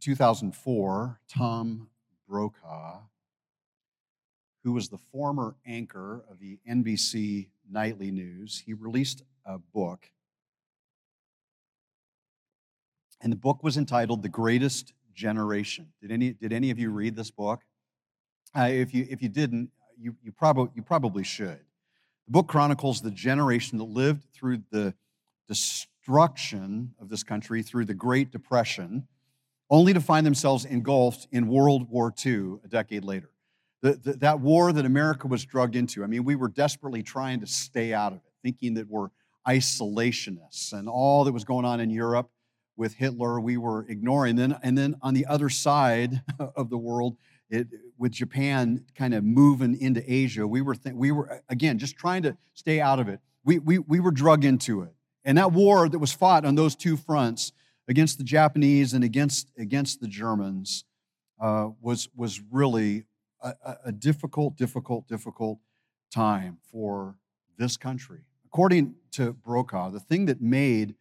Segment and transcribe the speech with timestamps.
[0.00, 1.88] In 2004, Tom
[2.26, 3.00] Brokaw,
[4.64, 10.10] who was the former anchor of the NBC Nightly News, he released a book.
[13.20, 15.88] And the book was entitled The Greatest Generation.
[16.00, 17.60] Did any, did any of you read this book?
[18.56, 21.60] Uh, if, you, if you didn't, you, you, prob- you probably should.
[22.24, 24.94] The book chronicles the generation that lived through the
[25.46, 29.06] destruction of this country through the Great Depression,
[29.70, 33.30] only to find themselves engulfed in World War II a decade later.
[33.82, 37.40] The, the, that war that America was drugged into, I mean, we were desperately trying
[37.40, 39.08] to stay out of it, thinking that we're
[39.48, 42.30] isolationists and all that was going on in Europe
[42.76, 44.36] with Hitler, we were ignoring.
[44.36, 47.16] Then, and then on the other side of the world,
[47.48, 51.96] it, with Japan kind of moving into Asia, we were, th- we were again, just
[51.96, 53.20] trying to stay out of it.
[53.44, 54.94] We, we, we were drugged into it.
[55.24, 57.52] And that war that was fought on those two fronts
[57.90, 60.84] against the Japanese and against, against the Germans
[61.38, 63.04] uh, was, was really
[63.42, 65.58] a, a difficult, difficult, difficult
[66.10, 67.16] time for
[67.58, 68.20] this country.
[68.46, 70.94] According to Brokaw, the thing that made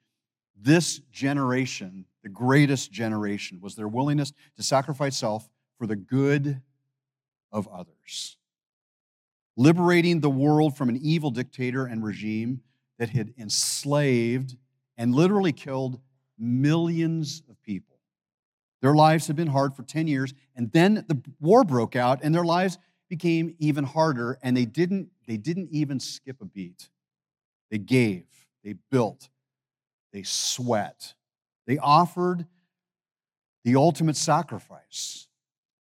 [0.61, 6.61] this generation the greatest generation was their willingness to sacrifice self for the good
[7.51, 8.37] of others.
[9.55, 12.61] Liberating the world from an evil dictator and regime
[12.97, 14.57] that had enslaved
[14.97, 16.01] and literally killed
[16.39, 17.97] millions of people.
[18.81, 22.33] Their lives had been hard for 10 years, and then the war broke out, and
[22.33, 22.77] their lives
[23.09, 26.89] became even harder, and they didn't, they didn't even skip a beat.
[27.71, 28.25] They gave,
[28.63, 29.29] they built,
[30.13, 31.13] they sweat.
[31.67, 32.45] They offered
[33.63, 35.27] the ultimate sacrifice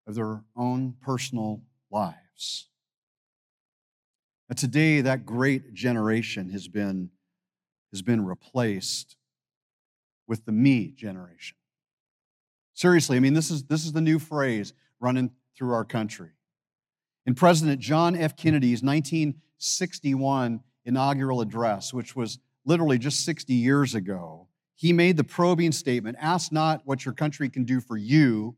[0.06, 2.68] of their own personal lives.
[4.48, 7.10] But today, that great generation has been,
[7.92, 9.17] has been replaced
[10.28, 11.56] with the me generation.
[12.74, 16.30] Seriously, I mean, this is, this is the new phrase running through our country.
[17.26, 18.36] In President John F.
[18.36, 24.46] Kennedy's 1961 inaugural address, which was literally just 60 years ago,
[24.76, 28.56] he made the probing statement Ask not what your country can do for you,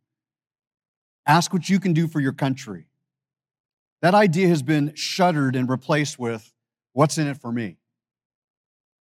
[1.26, 2.86] ask what you can do for your country.
[4.02, 6.52] That idea has been shuttered and replaced with
[6.92, 7.79] what's in it for me.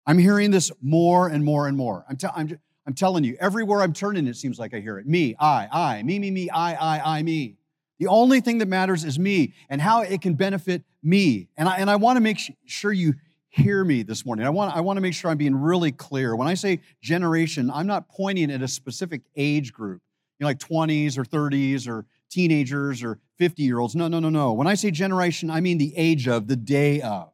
[0.09, 2.03] I'm hearing this more and more and more.
[2.09, 5.05] I'm, i I'm, I'm telling you, everywhere I'm turning, it seems like I hear it.
[5.05, 7.57] Me, I, I, me, me, me, I, I, I, me.
[7.99, 11.49] The only thing that matters is me and how it can benefit me.
[11.57, 13.13] And I, and I want to make sure you
[13.49, 14.47] hear me this morning.
[14.47, 16.35] I want, I want to make sure I'm being really clear.
[16.35, 20.01] When I say generation, I'm not pointing at a specific age group,
[20.39, 23.95] you know, like 20s or 30s or teenagers or 50 year olds.
[23.95, 24.53] No, no, no, no.
[24.53, 27.31] When I say generation, I mean the age of, the day of.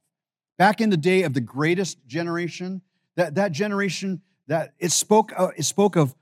[0.58, 2.82] Back in the day of the greatest generation,
[3.16, 6.16] that, that generation, that it spoke, uh, it spoke of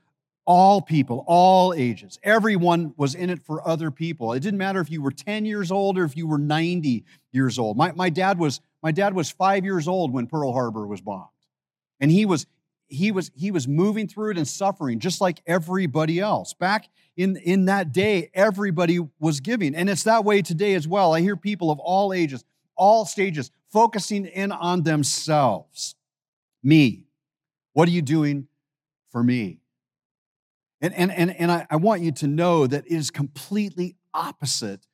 [0.46, 2.18] all people, all ages.
[2.22, 4.32] Everyone was in it for other people.
[4.32, 7.58] It didn't matter if you were 10 years old or if you were 90 years
[7.58, 7.76] old.
[7.76, 11.28] My, my dad was my dad was five years old when Pearl Harbor was bombed.
[12.00, 12.46] And he was
[12.86, 16.52] he was he was moving through it and suffering just like everybody else.
[16.52, 19.74] Back in, in that day, everybody was giving.
[19.74, 21.14] And it's that way today as well.
[21.14, 22.44] I hear people of all ages,
[22.76, 25.94] all stages, focusing in on themselves.
[26.62, 27.06] Me.
[27.72, 28.48] What are you doing
[29.10, 29.60] for me?
[30.80, 34.86] And, and, and, and I, I want you to know that it is completely opposite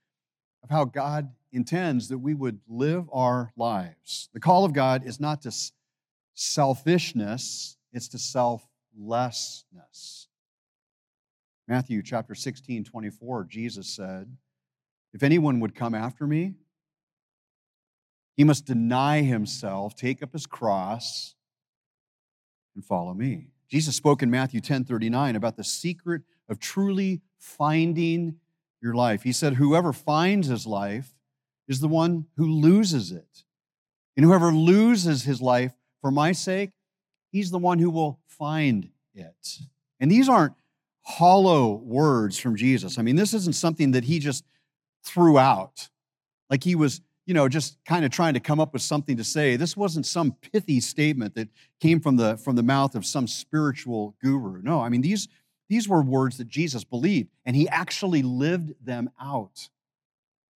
[0.62, 4.28] of how God intends that we would live our lives.
[4.32, 5.52] The call of God is not to
[6.34, 10.28] selfishness, it's to selflessness.
[11.66, 14.36] Matthew chapter 16, 24, Jesus said,
[15.12, 16.54] If anyone would come after me,
[18.40, 21.34] he must deny himself, take up his cross,
[22.74, 23.48] and follow me.
[23.68, 28.36] Jesus spoke in Matthew 10 39 about the secret of truly finding
[28.80, 29.24] your life.
[29.24, 31.12] He said, Whoever finds his life
[31.68, 33.44] is the one who loses it.
[34.16, 36.70] And whoever loses his life for my sake,
[37.30, 39.58] he's the one who will find it.
[40.00, 40.54] And these aren't
[41.02, 42.98] hollow words from Jesus.
[42.98, 44.46] I mean, this isn't something that he just
[45.04, 45.90] threw out.
[46.48, 49.24] Like he was, you know, just kind of trying to come up with something to
[49.24, 49.56] say.
[49.56, 51.48] This wasn't some pithy statement that
[51.80, 54.62] came from the from the mouth of some spiritual guru.
[54.62, 55.28] No, I mean, these
[55.68, 59.68] these were words that Jesus believed, and he actually lived them out.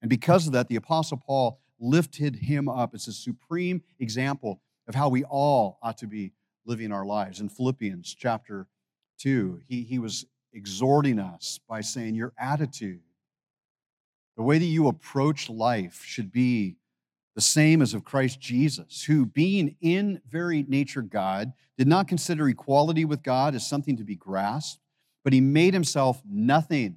[0.03, 4.95] And because of that, the Apostle Paul lifted him up as a supreme example of
[4.95, 6.33] how we all ought to be
[6.67, 7.41] living our lives.
[7.41, 8.67] In Philippians chapter
[9.19, 13.01] 2, he, he was exhorting us by saying, Your attitude,
[14.37, 16.77] the way that you approach life should be
[17.35, 22.49] the same as of Christ Jesus, who, being in very nature God, did not consider
[22.49, 24.81] equality with God as something to be grasped
[25.25, 26.97] but he made himself nothing.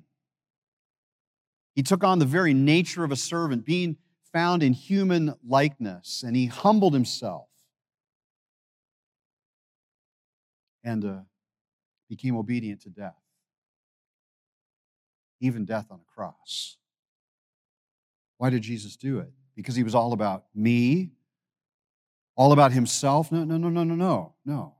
[1.74, 3.98] He took on the very nature of a servant, being
[4.34, 7.48] found in human likeness, and he humbled himself
[10.84, 11.20] and uh,
[12.10, 13.16] became obedient to death,
[15.40, 16.78] even death on a cross.
[18.38, 19.32] Why did Jesus do it?
[19.56, 21.12] Because he was all about me,
[22.36, 23.32] all about himself?
[23.32, 24.76] No, no, no, no, no, no, no.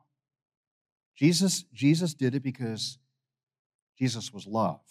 [1.16, 3.00] Jesus, Jesus did it because
[3.98, 4.82] Jesus was love.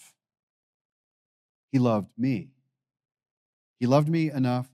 [1.70, 2.50] He loved me.
[3.78, 4.66] He loved me enough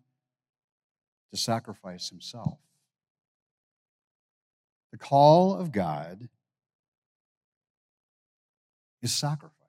[1.31, 2.59] to sacrifice himself.
[4.93, 6.29] The call of God
[9.03, 9.62] is sacrifice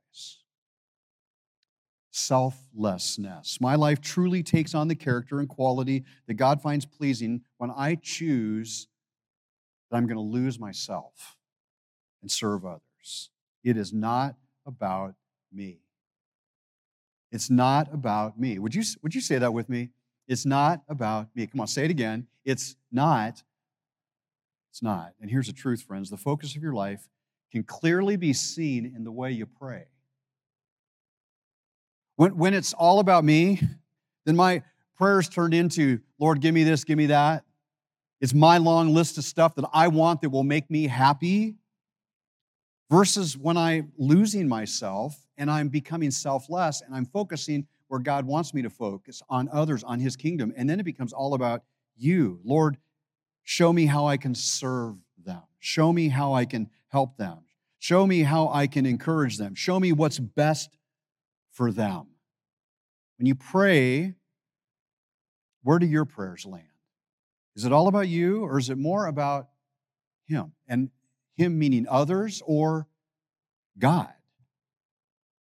[2.14, 3.60] selflessness.
[3.60, 7.96] My life truly takes on the character and quality that God finds pleasing when I
[7.96, 8.88] choose
[9.90, 11.38] that I'm going to lose myself
[12.22, 13.32] and serve others.
[13.64, 15.16] It is not about
[15.52, 15.80] me.
[17.32, 18.60] It's not about me.
[18.60, 19.90] Would you, would you say that with me?
[20.28, 21.48] It's not about me.
[21.48, 22.28] Come on, say it again.
[22.46, 23.42] It's not.
[24.72, 25.14] It's not.
[25.20, 27.10] And here's the truth, friends the focus of your life
[27.52, 29.86] can clearly be seen in the way you pray.
[32.24, 33.60] When, when it's all about me,
[34.26, 34.64] then my
[34.96, 37.44] prayers turned into, Lord, give me this, give me that.
[38.22, 41.56] It's my long list of stuff that I want that will make me happy.
[42.90, 48.54] Versus when I'm losing myself and I'm becoming selfless and I'm focusing where God wants
[48.54, 50.54] me to focus on others, on His kingdom.
[50.56, 51.64] And then it becomes all about
[51.98, 52.40] you.
[52.46, 52.78] Lord,
[53.44, 54.96] show me how I can serve
[55.26, 55.42] them.
[55.60, 57.40] Show me how I can help them.
[57.80, 59.56] Show me how I can encourage them.
[59.56, 60.78] Show me what's best
[61.52, 62.08] for them.
[63.24, 64.16] When you pray,
[65.62, 66.68] where do your prayers land?
[67.56, 69.48] Is it all about you or is it more about
[70.26, 70.52] Him?
[70.68, 70.90] And
[71.38, 72.86] Him meaning others or
[73.80, 74.12] God?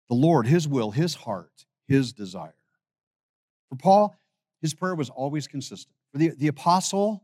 [0.09, 2.53] The Lord, His will, His heart, His desire.
[3.69, 4.15] For Paul,
[4.61, 5.95] his prayer was always consistent.
[6.11, 7.23] For the, the apostle,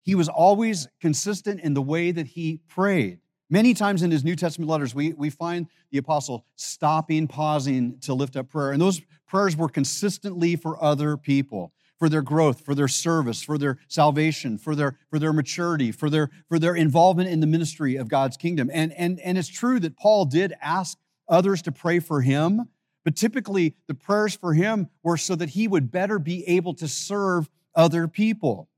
[0.00, 3.18] he was always consistent in the way that he prayed.
[3.48, 8.12] Many times in his New Testament letters, we, we find the apostle stopping, pausing to
[8.12, 8.72] lift up prayer.
[8.72, 13.56] And those prayers were consistently for other people, for their growth, for their service, for
[13.56, 17.94] their salvation, for their, for their maturity, for their, for their involvement in the ministry
[17.94, 18.68] of God's kingdom.
[18.72, 20.98] And, and, and it's true that Paul did ask
[21.28, 22.68] others to pray for him,
[23.04, 26.88] but typically the prayers for him were so that he would better be able to
[26.88, 28.68] serve other people.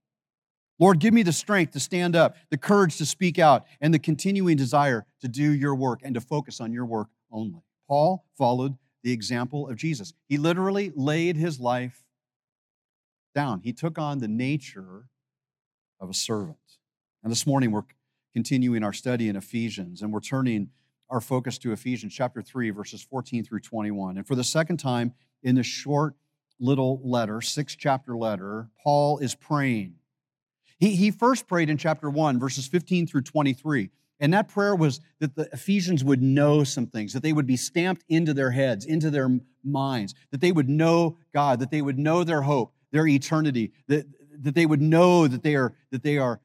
[0.78, 3.98] Lord, give me the strength to stand up, the courage to speak out, and the
[3.98, 7.62] continuing desire to do your work and to focus on your work only.
[7.88, 10.12] Paul followed the example of Jesus.
[10.28, 12.04] He literally laid his life
[13.34, 15.06] down, he took on the nature
[16.00, 16.56] of a servant.
[17.22, 17.82] And this morning we're
[18.32, 20.70] continuing our study in Ephesians, and we're turning
[21.10, 24.16] our focus to Ephesians chapter 3, verses 14 through 21.
[24.16, 26.14] And for the second time in this short
[26.60, 29.94] little letter, six chapter letter, Paul is praying
[30.78, 33.90] he, he first prayed in chapter 1, verses 15 through 23.
[34.20, 37.56] And that prayer was that the Ephesians would know some things, that they would be
[37.56, 41.98] stamped into their heads, into their minds, that they would know God, that they would
[41.98, 44.06] know their hope, their eternity, that,
[44.42, 46.40] that they would know that they are that they are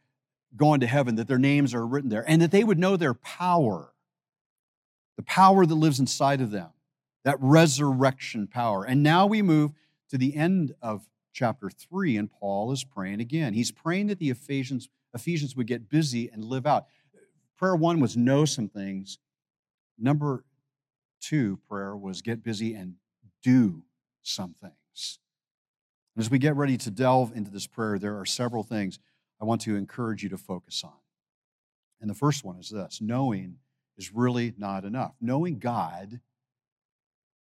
[0.56, 3.15] going to heaven, that their names are written there, and that they would know their
[3.15, 3.94] power,
[5.18, 6.69] the power that lives inside of them,
[7.24, 8.83] that resurrection power.
[8.83, 9.71] And now we move
[10.09, 13.54] to the end of chapter 3, and Paul is praying again.
[13.54, 16.85] He's praying that the Ephesians, Ephesians would get busy and live out.
[17.57, 19.18] Prayer one was know some things.
[19.97, 20.45] Number
[21.19, 22.95] two prayer was get busy and
[23.42, 23.83] do
[24.21, 25.19] some things.
[26.16, 28.99] And as we get ready to delve into this prayer, there are several things
[29.42, 30.94] I want to encourage you to focus on.
[31.99, 33.57] And the first one is this knowing
[33.97, 35.13] is really not enough.
[35.21, 36.19] Knowing God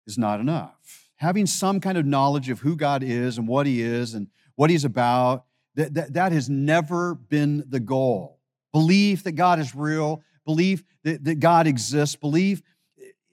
[0.06, 3.82] is not enough having some kind of knowledge of who God is and what He
[3.82, 8.40] is and what He's about, that, that, that has never been the goal.
[8.72, 12.62] Belief that God is real, belief that, that God exists, belief,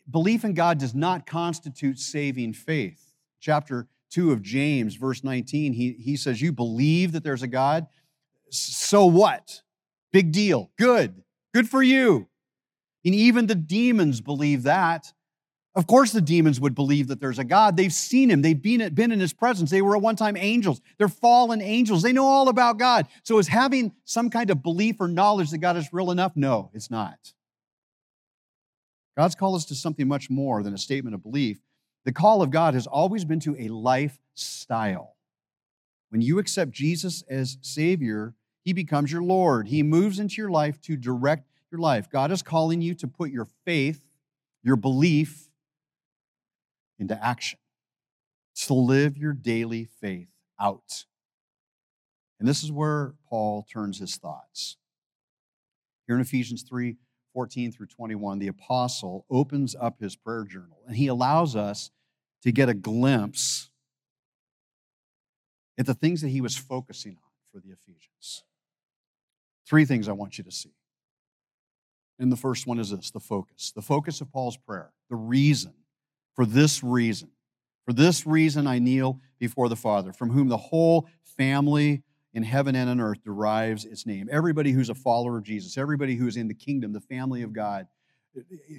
[0.10, 3.13] belief in God does not constitute saving faith.
[3.39, 7.88] Chapter 2 of James, verse 19, he, he says, You believe that there's a God?
[8.50, 9.62] So what?
[10.12, 10.72] Big deal.
[10.77, 11.24] Good.
[11.53, 12.27] Good for you.
[13.06, 15.13] And even the demons believe that.
[15.78, 17.78] Of course, the demons would believe that there's a God.
[17.78, 19.70] They've seen him, they've been, been in his presence.
[19.70, 22.02] They were at one time angels, they're fallen angels.
[22.02, 23.06] They know all about God.
[23.22, 26.32] So, is having some kind of belief or knowledge that God is real enough?
[26.36, 27.34] No, it's not.
[29.16, 31.60] God's call is to something much more than a statement of belief.
[32.06, 35.16] The call of God has always been to a lifestyle.
[36.10, 39.68] When you accept Jesus as Savior, He becomes your Lord.
[39.68, 42.10] He moves into your life to direct your life.
[42.10, 44.04] God is calling you to put your faith
[44.64, 45.47] your belief
[47.00, 47.60] into action.
[48.66, 51.06] To live your daily faith out.
[52.39, 54.77] And this is where Paul turns his thoughts.
[56.08, 56.98] Here in Ephesians 3
[57.34, 61.92] 14 through 21, the apostle opens up his prayer journal and he allows us
[62.42, 63.70] to get a glimpse
[65.77, 68.44] at the things that he was focusing on for the Ephesians.
[69.68, 70.74] Three things I want you to see.
[72.20, 73.72] And the first one is this the focus.
[73.75, 75.74] The focus of Paul's prayer, the reason,
[76.38, 77.29] for this reason.
[77.84, 82.03] For this reason I kneel before the Father, from whom the whole family
[82.34, 84.29] in heaven and on earth derives its name.
[84.32, 87.88] Everybody who's a follower of Jesus, everybody who's in the kingdom, the family of God,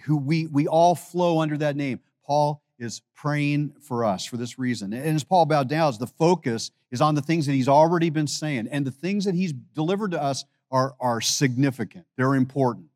[0.04, 1.98] who we, we all flow under that name.
[2.24, 4.92] Paul is praying for us for this reason.
[4.92, 8.28] And as Paul bowed down, the focus is on the things that he's already been
[8.28, 8.68] saying.
[8.70, 12.86] And the things that he's delivered to us are, are significant, they're important.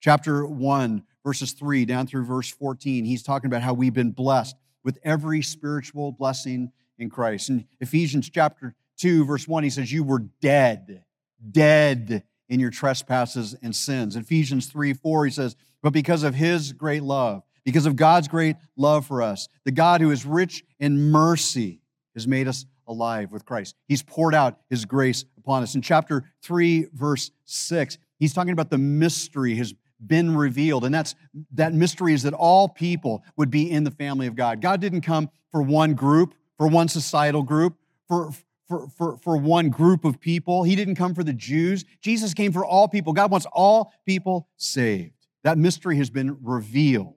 [0.00, 4.56] Chapter 1, verses 3 down through verse 14, he's talking about how we've been blessed
[4.84, 7.50] with every spiritual blessing in Christ.
[7.50, 11.04] In Ephesians chapter 2, verse 1, he says, You were dead,
[11.50, 14.16] dead in your trespasses and sins.
[14.16, 18.28] In Ephesians 3, 4, he says, But because of his great love, because of God's
[18.28, 21.80] great love for us, the God who is rich in mercy
[22.14, 23.76] has made us alive with Christ.
[23.86, 25.74] He's poured out his grace upon us.
[25.74, 29.72] In chapter 3, verse 6, he's talking about the mystery has
[30.04, 30.84] been revealed.
[30.84, 31.14] And that's
[31.52, 34.60] that mystery is that all people would be in the family of God.
[34.60, 37.76] God didn't come for one group, for one societal group,
[38.08, 38.32] for,
[38.68, 40.64] for, for, for one group of people.
[40.64, 41.84] He didn't come for the Jews.
[42.00, 43.12] Jesus came for all people.
[43.12, 45.26] God wants all people saved.
[45.44, 47.14] That mystery has been revealed.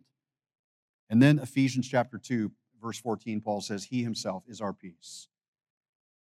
[1.10, 5.28] And then Ephesians chapter 2, verse 14, Paul says, He himself is our peace.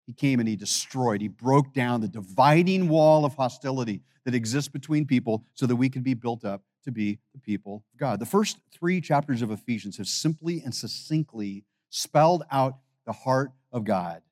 [0.09, 4.67] He came and he destroyed, he broke down the dividing wall of hostility that exists
[4.67, 8.19] between people so that we could be built up to be the people of God.
[8.19, 13.83] The first three chapters of Ephesians have simply and succinctly spelled out the heart of
[13.83, 14.23] God.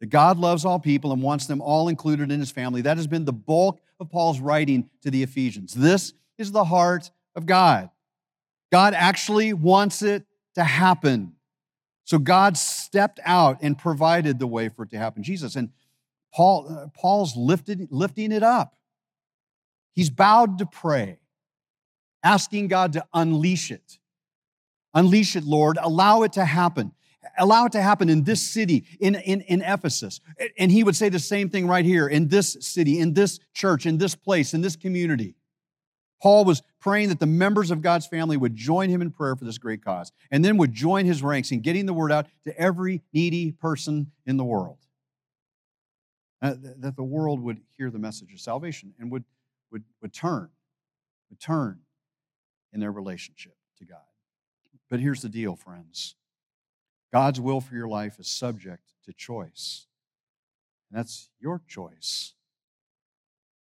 [0.00, 2.82] That God loves all people and wants them all included in his family.
[2.82, 5.72] That has been the bulk of Paul's writing to the Ephesians.
[5.72, 7.88] This is the heart of God.
[8.70, 11.35] God actually wants it to happen.
[12.06, 15.24] So God stepped out and provided the way for it to happen.
[15.24, 15.70] Jesus and
[16.32, 18.76] Paul, uh, Paul's lifted, lifting it up.
[19.92, 21.18] He's bowed to pray,
[22.22, 23.98] asking God to unleash it.
[24.94, 25.78] Unleash it, Lord.
[25.82, 26.92] Allow it to happen.
[27.38, 30.20] Allow it to happen in this city, in, in, in Ephesus.
[30.56, 33.84] And he would say the same thing right here in this city, in this church,
[33.84, 35.34] in this place, in this community.
[36.22, 39.44] Paul was praying that the members of God's family would join him in prayer for
[39.44, 42.58] this great cause and then would join his ranks in getting the word out to
[42.58, 44.78] every needy person in the world.
[46.40, 49.24] That the world would hear the message of salvation and would,
[49.72, 50.48] would, would turn,
[51.28, 51.80] would turn
[52.72, 53.98] in their relationship to God.
[54.88, 56.14] But here's the deal, friends
[57.12, 59.86] God's will for your life is subject to choice.
[60.90, 62.34] And that's your choice.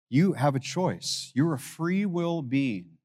[0.10, 1.32] You have a choice.
[1.34, 2.98] You're a free will being.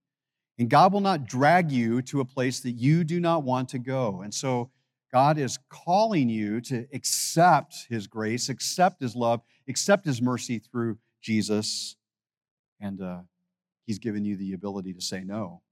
[0.58, 3.78] And God will not drag you to a place that you do not want to
[3.78, 4.20] go.
[4.20, 4.70] And so
[5.12, 10.98] God is calling you to accept His grace, accept His love, accept His mercy through
[11.22, 11.96] Jesus.
[12.80, 13.20] And uh,
[13.86, 15.62] He's given you the ability to say no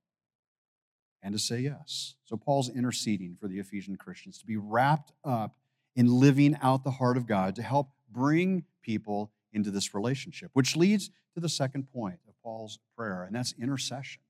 [1.22, 2.14] and to say yes.
[2.24, 5.56] So Paul's interceding for the Ephesian Christians to be wrapped up
[5.96, 10.76] in living out the heart of God to help bring people into this relationship, which
[10.76, 14.22] leads to the second point of Paul's prayer, and that's intercession.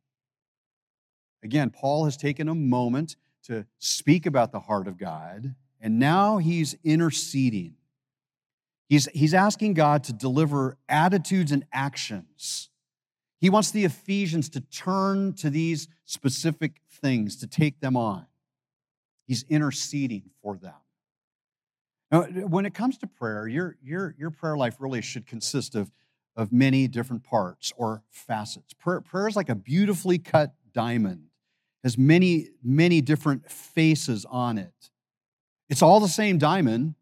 [1.44, 6.38] Again, Paul has taken a moment to speak about the heart of God, and now
[6.38, 7.74] he's interceding.
[8.88, 12.70] He's, he's asking God to deliver attitudes and actions.
[13.38, 18.26] He wants the Ephesians to turn to these specific things, to take them on.
[19.26, 20.74] He's interceding for them.
[22.10, 25.90] Now, when it comes to prayer, your, your, your prayer life really should consist of,
[26.36, 28.72] of many different parts or facets.
[28.72, 31.24] Prayer, prayer is like a beautifully cut diamond,
[31.82, 34.90] has many, many different faces on it.
[35.68, 36.94] It's all the same diamond,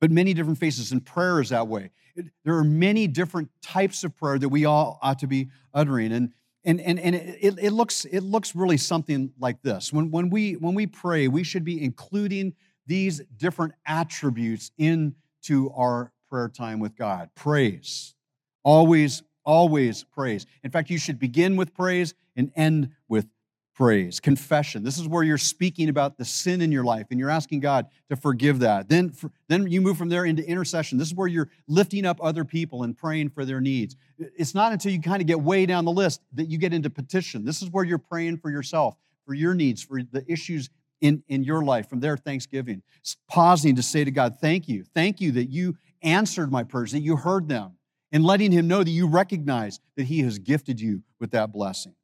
[0.00, 1.90] but many different faces, and prayer is that way.
[2.14, 6.12] It, there are many different types of prayer that we all ought to be uttering.
[6.12, 6.32] And
[6.66, 9.92] and, and, and it, it, looks, it looks really something like this.
[9.92, 12.54] When, when, we, when we pray, we should be including
[12.86, 17.30] these different attributes into our prayer time with God.
[17.34, 18.14] Praise.
[18.62, 20.46] Always, always praise.
[20.64, 23.26] In fact, you should begin with praise and end with
[23.74, 24.20] praise.
[24.20, 24.82] Confession.
[24.82, 27.86] This is where you're speaking about the sin in your life and you're asking God
[28.08, 28.88] to forgive that.
[28.88, 29.14] Then,
[29.48, 30.98] then you move from there into intercession.
[30.98, 33.94] This is where you're lifting up other people and praying for their needs.
[34.18, 36.90] It's not until you kind of get way down the list that you get into
[36.90, 37.44] petition.
[37.44, 41.44] This is where you're praying for yourself for your needs, for the issues in, in
[41.44, 42.82] your life, from there thanksgiving.
[43.28, 44.84] Pausing to say to God, Thank you.
[44.94, 47.76] Thank you that you answered my prayers, that you heard them,
[48.12, 51.94] and letting Him know that you recognize that He has gifted you with that blessing.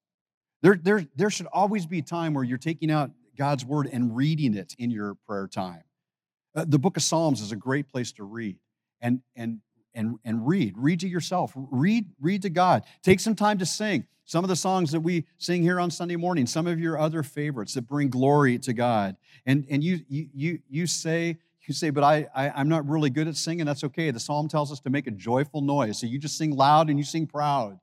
[0.62, 4.14] There, there, there should always be a time where you're taking out God's word and
[4.14, 5.82] reading it in your prayer time.
[6.54, 8.58] Uh, the book of Psalms is a great place to read
[9.00, 9.60] and, and,
[9.94, 10.74] and, and read.
[10.76, 11.52] Read to yourself.
[11.54, 12.84] Read, read to God.
[13.02, 14.06] Take some time to sing.
[14.24, 17.22] Some of the songs that we sing here on Sunday morning, some of your other
[17.22, 19.16] favorites that bring glory to God.
[19.46, 23.28] And, and you, you, you, say, you say, but I, I, I'm not really good
[23.28, 23.66] at singing.
[23.66, 24.10] That's okay.
[24.10, 25.98] The psalm tells us to make a joyful noise.
[25.98, 27.78] So you just sing loud and you sing proud.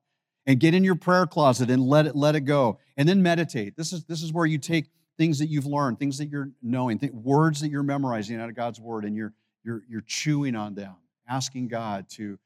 [0.45, 2.79] And get in your prayer closet and let it, let it go.
[2.97, 3.77] And then meditate.
[3.77, 6.97] This is, this is where you take things that you've learned, things that you're knowing,
[6.97, 10.73] th- words that you're memorizing out of God's word, and you're, you're, you're chewing on
[10.73, 10.95] them,
[11.29, 12.37] asking God to,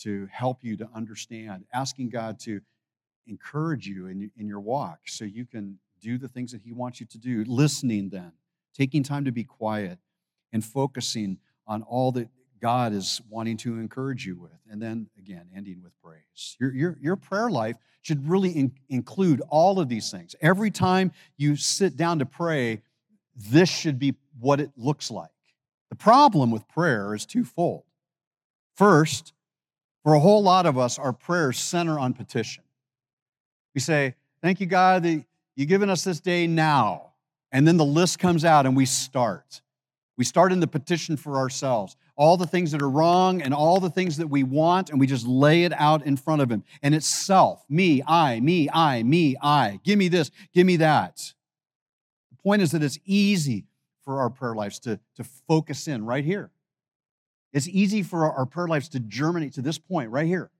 [0.00, 2.60] to help you to understand, asking God to
[3.26, 7.00] encourage you in, in your walk so you can do the things that He wants
[7.00, 7.44] you to do.
[7.46, 8.32] Listening, then,
[8.76, 9.98] taking time to be quiet
[10.52, 12.28] and focusing on all that
[12.60, 14.58] God is wanting to encourage you with.
[14.70, 16.56] And then again, ending with praise.
[16.60, 20.34] Your, your, your prayer life should really in, include all of these things.
[20.40, 22.82] Every time you sit down to pray,
[23.36, 25.30] this should be what it looks like.
[25.90, 27.84] The problem with prayer is twofold.
[28.76, 29.32] First,
[30.02, 32.62] for a whole lot of us, our prayers center on petition.
[33.74, 35.24] We say, Thank you, God, that
[35.56, 37.12] you've given us this day now.
[37.50, 39.62] And then the list comes out and we start.
[40.18, 43.80] We start in the petition for ourselves, all the things that are wrong and all
[43.80, 46.62] the things that we want, and we just lay it out in front of Him.
[46.82, 49.80] And it's self, me, I, me, I, me, I.
[49.82, 51.32] Give me this, give me that.
[52.30, 53.64] The point is that it's easy
[54.04, 56.50] for our prayer lives to, to focus in right here.
[57.54, 60.50] It's easy for our prayer lives to germinate to this point right here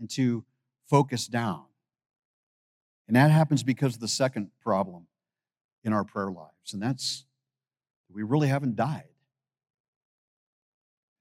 [0.00, 0.44] and to
[0.90, 1.62] focus down.
[3.06, 5.06] And that happens because of the second problem
[5.84, 7.24] in our prayer lives, and that's
[8.12, 9.04] we really haven't died.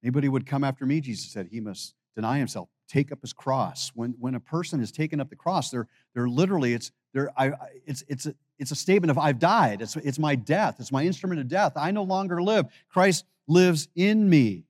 [0.04, 3.92] Anybody would come after me, Jesus said, he must deny himself, take up his cross.
[3.94, 7.52] When, when a person has taken up the cross, they're, they're literally, it's, they're, I,
[7.86, 9.82] it's, it's, a, it's a statement of, I've died.
[9.82, 10.78] It's, it's my death.
[10.80, 11.74] It's my instrument of death.
[11.76, 12.68] I no longer live.
[12.88, 14.66] Christ lives in me.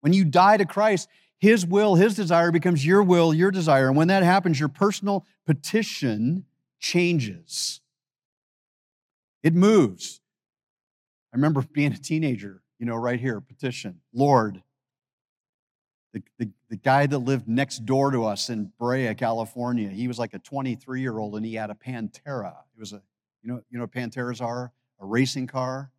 [0.00, 3.88] When you die to Christ, his will, his desire becomes your will, your desire.
[3.88, 6.44] And when that happens, your personal petition
[6.80, 7.80] changes.
[9.42, 10.20] It moves.
[11.32, 14.62] I remember being a teenager, you know, right here, petition, Lord,
[16.12, 20.18] the, the, the guy that lived next door to us in Brea, California, he was
[20.18, 22.54] like a 23 year old and he had a Pantera.
[22.74, 23.02] It was a,
[23.42, 24.72] you know, you know what Panteras are?
[24.98, 25.90] A racing car.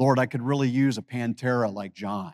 [0.00, 2.32] Lord, I could really use a Pantera like John.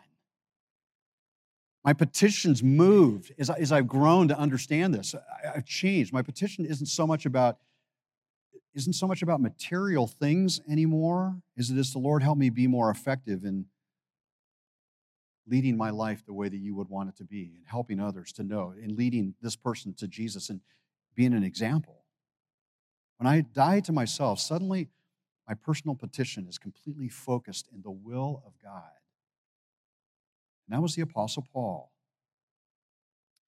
[1.83, 5.13] My petitions moved as, I, as I've grown to understand this.
[5.13, 6.13] I, I've changed.
[6.13, 7.57] My petition isn't so much about
[8.73, 12.67] isn't so much about material things anymore as it is the Lord help me be
[12.67, 13.65] more effective in
[15.47, 18.31] leading my life the way that you would want it to be and helping others
[18.33, 20.61] to know and leading this person to Jesus and
[21.15, 22.03] being an example.
[23.17, 24.89] When I die to myself, suddenly
[25.47, 28.83] my personal petition is completely focused in the will of God.
[30.67, 31.91] And that was the Apostle Paul.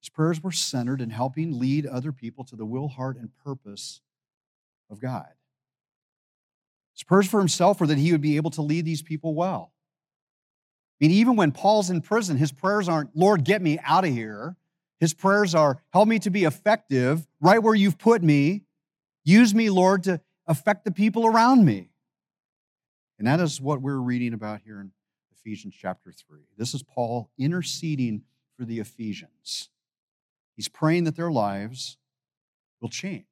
[0.01, 3.99] His prayers were centered in helping lead other people to the will, heart, and purpose
[4.89, 5.27] of God.
[6.93, 9.73] His prayers for himself were that he would be able to lead these people well.
[10.99, 14.11] I mean, even when Paul's in prison, his prayers aren't, Lord, get me out of
[14.11, 14.55] here.
[14.99, 18.63] His prayers are, help me to be effective right where you've put me.
[19.23, 21.91] Use me, Lord, to affect the people around me.
[23.17, 24.91] And that is what we're reading about here in
[25.37, 26.41] Ephesians chapter 3.
[26.57, 28.23] This is Paul interceding
[28.57, 29.69] for the Ephesians.
[30.57, 31.95] He's praying that their lives
[32.81, 33.25] will change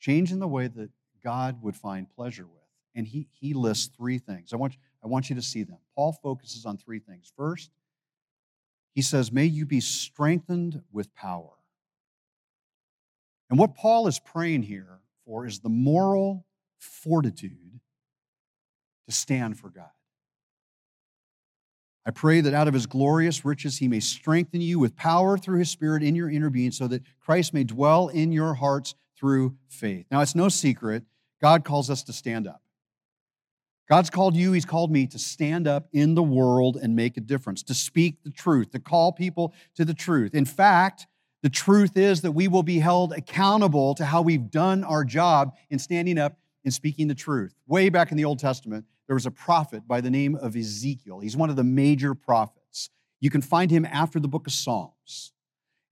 [0.00, 0.90] change in the way that
[1.22, 2.54] God would find pleasure with.
[2.94, 4.52] And he, he lists three things.
[4.52, 5.78] I want, I want you to see them.
[5.94, 7.32] Paul focuses on three things.
[7.36, 7.70] First,
[8.94, 11.52] he says, May you be strengthened with power.
[13.50, 16.46] And what Paul is praying here for is the moral
[16.78, 17.80] fortitude
[19.06, 19.90] to stand for God.
[22.06, 25.58] I pray that out of his glorious riches he may strengthen you with power through
[25.58, 29.54] his Spirit in your inner being, so that Christ may dwell in your hearts through
[29.68, 30.06] faith.
[30.10, 31.04] Now, it's no secret,
[31.42, 32.62] God calls us to stand up.
[33.86, 37.20] God's called you, He's called me to stand up in the world and make a
[37.20, 40.34] difference, to speak the truth, to call people to the truth.
[40.34, 41.06] In fact,
[41.42, 45.54] the truth is that we will be held accountable to how we've done our job
[45.70, 47.54] in standing up and speaking the truth.
[47.66, 51.20] Way back in the Old Testament, there was a prophet by the name of Ezekiel.
[51.20, 52.90] He's one of the major prophets.
[53.20, 55.32] You can find him after the book of Psalms.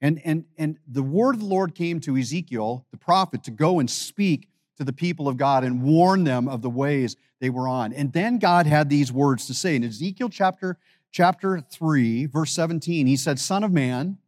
[0.00, 3.78] And, and, and the word of the Lord came to Ezekiel, the prophet, to go
[3.78, 7.66] and speak to the people of God and warn them of the ways they were
[7.66, 7.92] on.
[7.92, 10.76] And then God had these words to say in Ezekiel chapter,
[11.10, 13.06] chapter 3, verse 17.
[13.06, 14.18] He said, Son of man,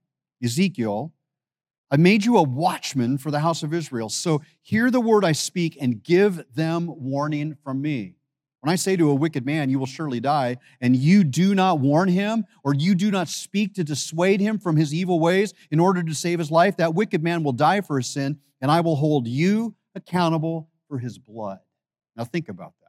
[0.43, 1.13] Ezekiel,
[1.91, 4.09] I made you a watchman for the house of Israel.
[4.09, 8.15] So hear the word I speak and give them warning from me.
[8.61, 11.81] When I say to a wicked man, You will surely die, and you do not
[11.81, 15.79] warn him, or you do not speak to dissuade him from his evil ways in
[15.79, 18.81] order to save his life, that wicked man will die for his sin, and I
[18.81, 21.59] will hold you accountable for his blood.
[22.17, 22.89] Now think about that.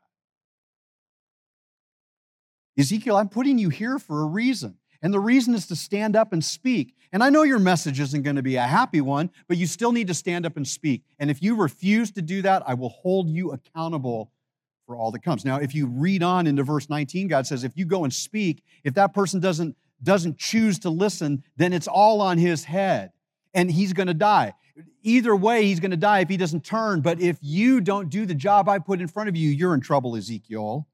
[2.81, 4.78] Ezekiel, I'm putting you here for a reason.
[5.01, 6.95] And the reason is to stand up and speak.
[7.11, 9.91] And I know your message isn't going to be a happy one, but you still
[9.91, 11.03] need to stand up and speak.
[11.17, 14.31] And if you refuse to do that, I will hold you accountable
[14.85, 15.45] for all that comes.
[15.45, 18.63] Now, if you read on into verse 19, God says, if you go and speak,
[18.83, 23.11] if that person doesn't, doesn't choose to listen, then it's all on his head
[23.53, 24.53] and he's going to die.
[25.03, 27.01] Either way, he's going to die if he doesn't turn.
[27.01, 29.81] But if you don't do the job I put in front of you, you're in
[29.81, 30.87] trouble, Ezekiel.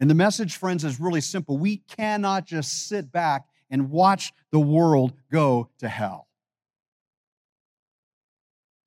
[0.00, 1.58] And the message, friends, is really simple.
[1.58, 6.26] We cannot just sit back and watch the world go to hell.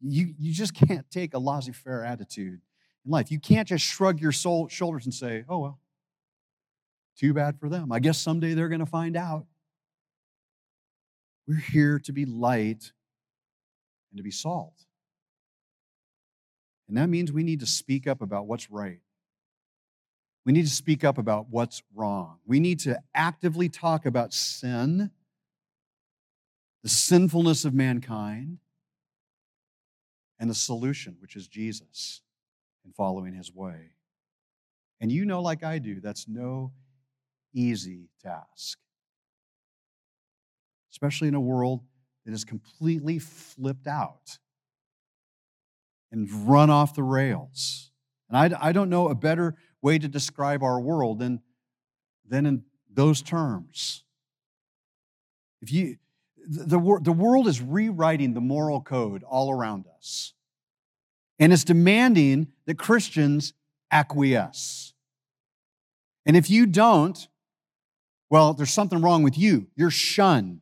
[0.02, 2.62] You, you just can't take a laissez faire attitude
[3.06, 3.32] in life.
[3.32, 5.80] You can't just shrug your soul, shoulders and say, oh, well,
[7.16, 7.92] too bad for them.
[7.92, 9.46] I guess someday they're going to find out.
[11.48, 12.92] We're here to be light
[14.12, 14.74] and to be salt.
[16.88, 19.00] And that means we need to speak up about what's right.
[20.46, 22.40] We need to speak up about what's wrong.
[22.46, 25.12] We need to actively talk about sin,
[26.84, 28.58] the sinfulness of mankind,
[30.40, 32.22] and the solution, which is Jesus
[32.84, 33.92] and following his way.
[35.00, 36.74] And you know, like I do, that's no
[37.54, 38.78] easy task,
[40.92, 41.82] especially in a world
[42.26, 44.40] that is completely flipped out
[46.12, 47.92] and run off the rails.
[48.34, 51.42] And I, I don't know a better way to describe our world than,
[52.28, 54.04] than in those terms.
[55.62, 55.98] If you,
[56.48, 60.34] the, the, world is rewriting the moral code all around us.
[61.38, 63.54] And it's demanding that Christians
[63.92, 64.94] acquiesce.
[66.26, 67.28] And if you don't,
[68.30, 69.68] well, there's something wrong with you.
[69.76, 70.62] You're shunned,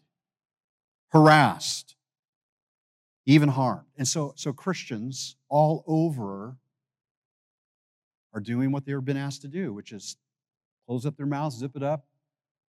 [1.10, 1.96] harassed,
[3.26, 3.88] even harmed.
[3.98, 6.58] And so, so Christians all over
[8.34, 10.18] are doing what they've been asked to do, which is
[10.86, 12.06] close up their mouths, zip it up,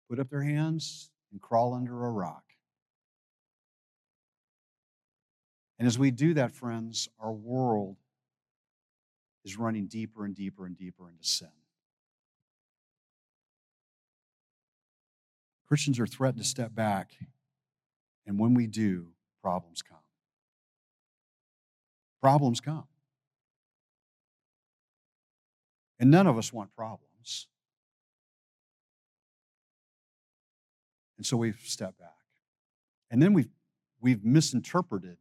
[0.10, 2.44] put up their hands, and crawl under a rock.
[5.80, 7.98] And as we do that, friends, our world
[9.44, 11.48] is running deeper and deeper and deeper into sin.
[15.68, 17.14] Christians are threatened to step back,
[18.28, 19.98] and when we do, problems come.
[22.22, 22.84] Problems come.
[26.02, 27.48] And none of us want problems.
[31.18, 32.10] And so we've stepped back.
[33.12, 33.52] And then we've,
[34.02, 35.18] we've misinterpreted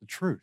[0.00, 0.42] the truth.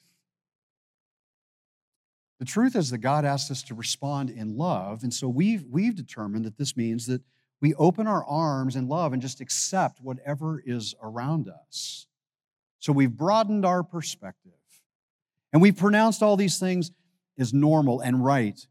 [2.40, 5.04] The truth is that God asks us to respond in love.
[5.04, 7.22] And so we've, we've determined that this means that
[7.60, 12.08] we open our arms in love and just accept whatever is around us.
[12.80, 14.54] So we've broadened our perspective.
[15.52, 16.92] And we've pronounced all these things
[17.38, 18.66] as normal and right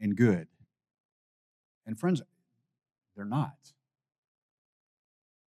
[0.00, 0.48] and good.
[1.86, 2.22] And friends,
[3.16, 3.56] they're not.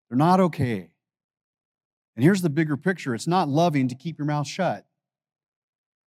[0.09, 0.91] They're not okay.
[2.17, 4.85] And here's the bigger picture it's not loving to keep your mouth shut.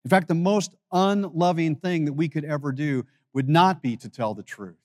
[0.04, 4.08] In fact, the most unloving thing that we could ever do would not be to
[4.08, 4.76] tell the truth.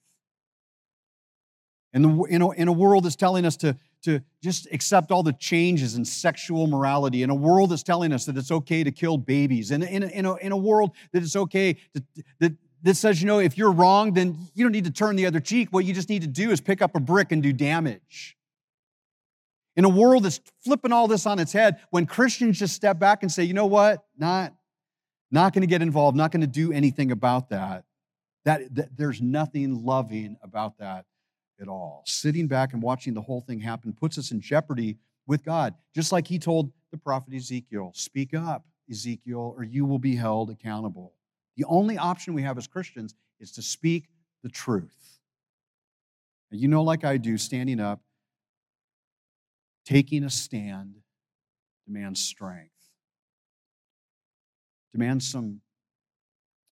[1.93, 5.23] In, the, in, a, in a world that's telling us to, to just accept all
[5.23, 8.91] the changes in sexual morality, in a world that's telling us that it's okay to
[8.91, 12.03] kill babies, in, in, a, in, a, in a world that it's okay to,
[12.39, 15.25] that, that says, you know, if you're wrong, then you don't need to turn the
[15.25, 15.69] other cheek.
[15.71, 18.37] What you just need to do is pick up a brick and do damage
[19.77, 23.21] in a world that's flipping all this on its head, when Christians just step back
[23.21, 24.53] and say, you know what, not,
[25.31, 27.85] not going to get involved, not going to do anything about that,
[28.43, 31.05] that, that, there's nothing loving about that
[31.61, 32.01] at all.
[32.07, 36.11] Sitting back and watching the whole thing happen puts us in jeopardy with God, just
[36.11, 41.13] like he told the prophet Ezekiel, speak up, Ezekiel, or you will be held accountable.
[41.57, 44.07] The only option we have as Christians is to speak
[44.43, 45.19] the truth.
[46.51, 47.99] And you know, like I do, standing up
[49.87, 50.95] Taking a stand
[51.85, 52.73] demands strength,
[54.91, 55.61] demands some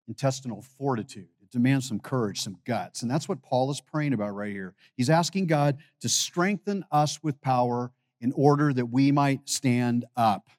[0.08, 1.28] intestinal fortitude.
[1.40, 3.04] It demands some courage, some guts.
[3.04, 4.74] And that's what Paul is praying about right here.
[4.98, 10.50] He's asking God to strengthen us with power in order that we might stand up.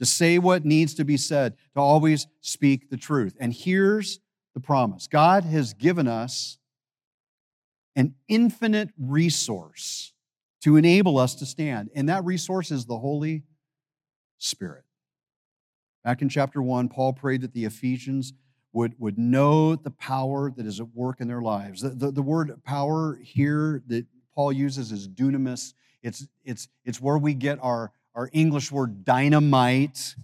[0.00, 3.36] To say what needs to be said, to always speak the truth.
[3.38, 4.20] And here's
[4.54, 6.58] the promise God has given us
[7.96, 10.12] an infinite resource
[10.62, 13.42] to enable us to stand, and that resource is the Holy
[14.38, 14.84] Spirit.
[16.04, 18.32] Back in chapter 1, Paul prayed that the Ephesians
[18.72, 21.80] would, would know the power that is at work in their lives.
[21.80, 24.04] The, the, the word power here that
[24.34, 25.74] Paul uses is dunamis.
[26.02, 30.14] It's, it's, it's where we get our, our English word dynamite.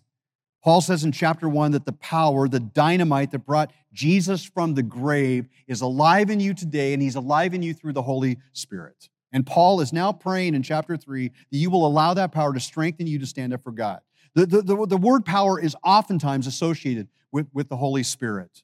[0.62, 4.82] Paul says in chapter 1 that the power, the dynamite that brought Jesus from the
[4.82, 9.08] grave, is alive in you today, and he's alive in you through the Holy Spirit.
[9.32, 12.60] And Paul is now praying in chapter 3 that you will allow that power to
[12.60, 14.00] strengthen you to stand up for God.
[14.34, 18.62] The, the, the, the word power is oftentimes associated with, with the Holy Spirit.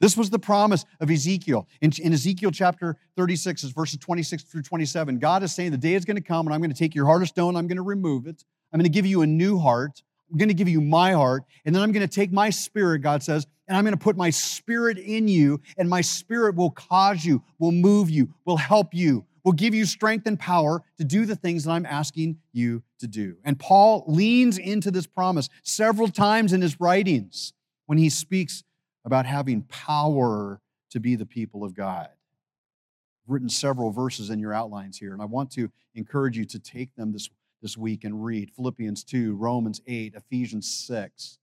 [0.00, 1.68] This was the promise of Ezekiel.
[1.80, 6.04] In, in, Ezekiel chapter 36, verses 26 through 27, God is saying, The day is
[6.04, 8.26] going to come, and I'm going to take your of stone, I'm going to remove
[8.26, 8.44] it.
[8.72, 10.02] I'm going to give you a new heart.
[10.30, 11.44] I'm going to give you my heart.
[11.64, 14.16] And then I'm going to take my spirit, God says, and I'm going to put
[14.16, 18.92] my spirit in you, and my spirit will cause you, will move you, will help
[18.92, 22.82] you, will give you strength and power to do the things that I'm asking you
[22.98, 23.36] to do.
[23.44, 27.52] And Paul leans into this promise several times in his writings
[27.86, 28.64] when he speaks
[29.04, 32.08] about having power to be the people of God.
[32.08, 36.58] I've written several verses in your outlines here, and I want to encourage you to
[36.58, 37.28] take them this,
[37.62, 41.38] this week and read Philippians 2, Romans 8, Ephesians 6.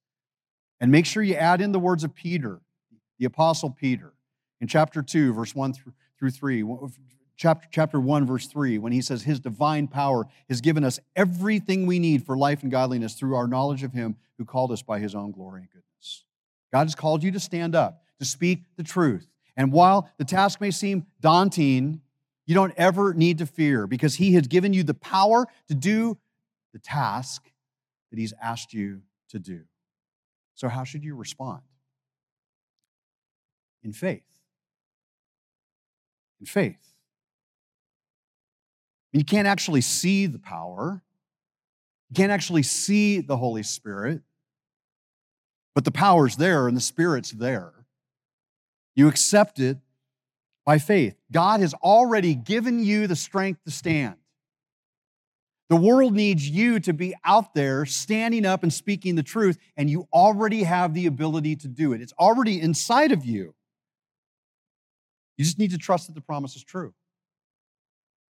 [0.82, 2.62] And make sure you add in the words of Peter,
[3.17, 4.13] the Apostle Peter,
[4.62, 6.63] in chapter 2, verse 1 through, through 3,
[7.38, 11.88] chapter, chapter 1, verse 3, when he says, His divine power has given us everything
[11.88, 14.99] we need for life and godliness through our knowledge of Him who called us by
[14.99, 16.25] His own glory and goodness.
[16.71, 19.27] God has called you to stand up, to speak the truth.
[19.58, 22.01] And while the task may seem daunting,
[22.49, 26.17] you don't ever need to fear because He has given you the power to do
[26.73, 27.43] the task
[28.09, 29.62] that He's asked you to do.
[30.55, 31.62] So, how should you respond?
[33.83, 34.23] In faith.
[36.39, 36.95] In faith.
[39.13, 41.03] You can't actually see the power.
[42.09, 44.21] You can't actually see the Holy Spirit,
[45.75, 47.73] but the power's there and the Spirit's there.
[48.95, 49.77] You accept it
[50.69, 51.15] by faith.
[51.32, 54.13] God has already given you the strength to stand.
[55.69, 59.89] The world needs you to be out there standing up and speaking the truth, and
[59.89, 62.01] you already have the ability to do it.
[62.01, 63.55] It's already inside of you.
[65.38, 66.93] You just need to trust that the promise is true.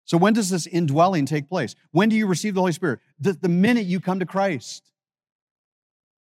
[0.05, 1.75] So, when does this indwelling take place?
[1.91, 3.01] When do you receive the Holy Spirit?
[3.19, 4.89] The, the minute you come to Christ.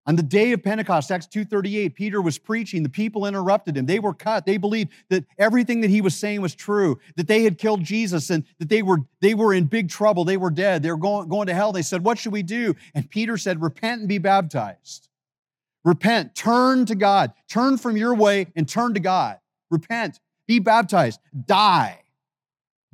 [0.07, 2.83] On the day of Pentecost, Acts 2:38, Peter was preaching.
[2.83, 3.87] The people interrupted him.
[3.87, 4.47] They were cut.
[4.47, 8.31] They believed that everything that he was saying was true, that they had killed Jesus
[8.31, 10.25] and that they were, they were in big trouble.
[10.25, 10.83] They were dead.
[10.83, 11.73] They were going, going to hell.
[11.73, 12.75] They said, What should we do?
[12.95, 15.09] And Peter said, Repent and be baptized.
[15.85, 17.33] Repent, turn to God.
[17.49, 19.39] Turn from your way and turn to God.
[19.71, 22.03] Repent, be baptized, die.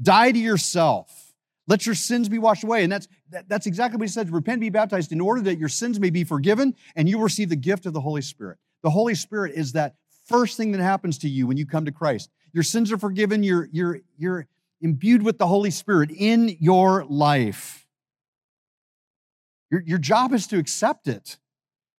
[0.02, 1.25] Die to yourself.
[1.68, 2.84] Let your sins be washed away.
[2.84, 4.30] And that's, that, that's exactly what he said.
[4.32, 7.56] Repent, be baptized in order that your sins may be forgiven and you receive the
[7.56, 8.58] gift of the Holy Spirit.
[8.82, 11.92] The Holy Spirit is that first thing that happens to you when you come to
[11.92, 12.30] Christ.
[12.52, 13.42] Your sins are forgiven.
[13.42, 14.46] You're, you're, you're
[14.80, 17.86] imbued with the Holy Spirit in your life.
[19.70, 21.38] Your, your job is to accept it,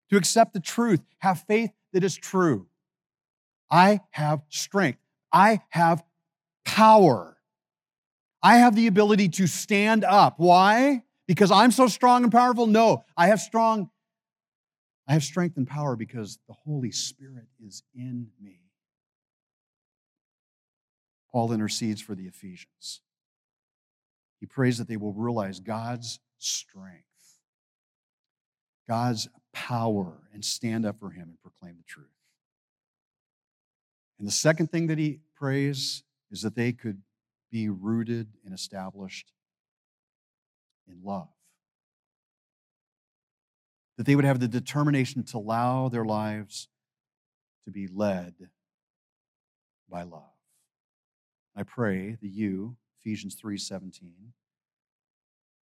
[0.10, 2.68] to accept the truth, have faith that is true.
[3.70, 5.00] I have strength.
[5.34, 6.04] I have
[6.64, 7.37] power.
[8.48, 10.36] I have the ability to stand up.
[10.38, 11.04] Why?
[11.28, 12.66] Because I'm so strong and powerful?
[12.66, 13.90] No, I have strong,
[15.06, 18.62] I have strength and power because the Holy Spirit is in me.
[21.30, 23.02] Paul intercedes for the Ephesians.
[24.40, 27.04] He prays that they will realize God's strength,
[28.88, 32.08] God's power, and stand up for Him and proclaim the truth.
[34.20, 37.02] And the second thing that he prays is that they could
[37.52, 39.32] be rooted and established
[40.88, 41.30] in love.
[43.98, 46.70] That they would have the determination to allow their lives
[47.66, 48.36] to be led
[49.90, 50.24] by love.
[51.56, 54.34] I pray that you, Ephesians 3:17,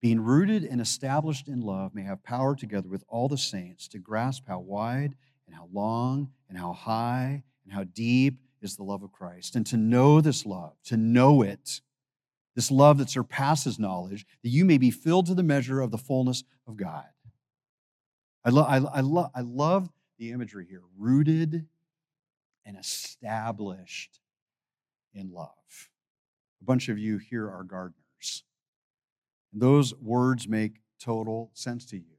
[0.01, 3.99] being rooted and established in love, may have power together with all the saints to
[3.99, 9.03] grasp how wide and how long and how high and how deep is the love
[9.03, 9.57] of Christ.
[9.57, 11.81] And to know this love, to know it,
[12.55, 15.99] this love that surpasses knowledge, that you may be filled to the measure of the
[15.99, 17.05] fullness of God.
[18.45, 21.67] I, lo- I, I, lo- I love the imagery here rooted
[22.65, 24.21] and established
[25.15, 25.91] in love.
[26.61, 28.45] A bunch of you here are gardeners.
[29.53, 32.18] Those words make total sense to you.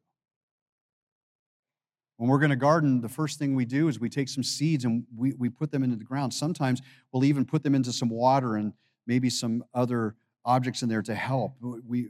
[2.20, 4.84] When we're going to garden, the first thing we do is we take some seeds
[4.84, 6.34] and we, we put them into the ground.
[6.34, 6.82] Sometimes
[7.14, 8.74] we'll even put them into some water and
[9.08, 11.54] maybe some other objects in there to help.
[11.62, 12.10] We,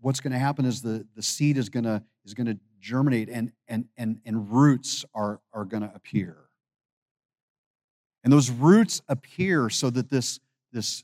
[0.00, 3.28] what's going to happen is the, the seed is going to is going to germinate
[3.28, 6.36] and, and, and, and roots are, are going to appear.
[8.22, 10.38] And those roots appear so that this,
[10.72, 11.02] this,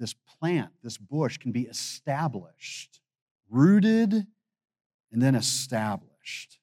[0.00, 3.00] this plant, this bush, can be established,
[3.48, 4.26] rooted,
[5.12, 6.58] and then established.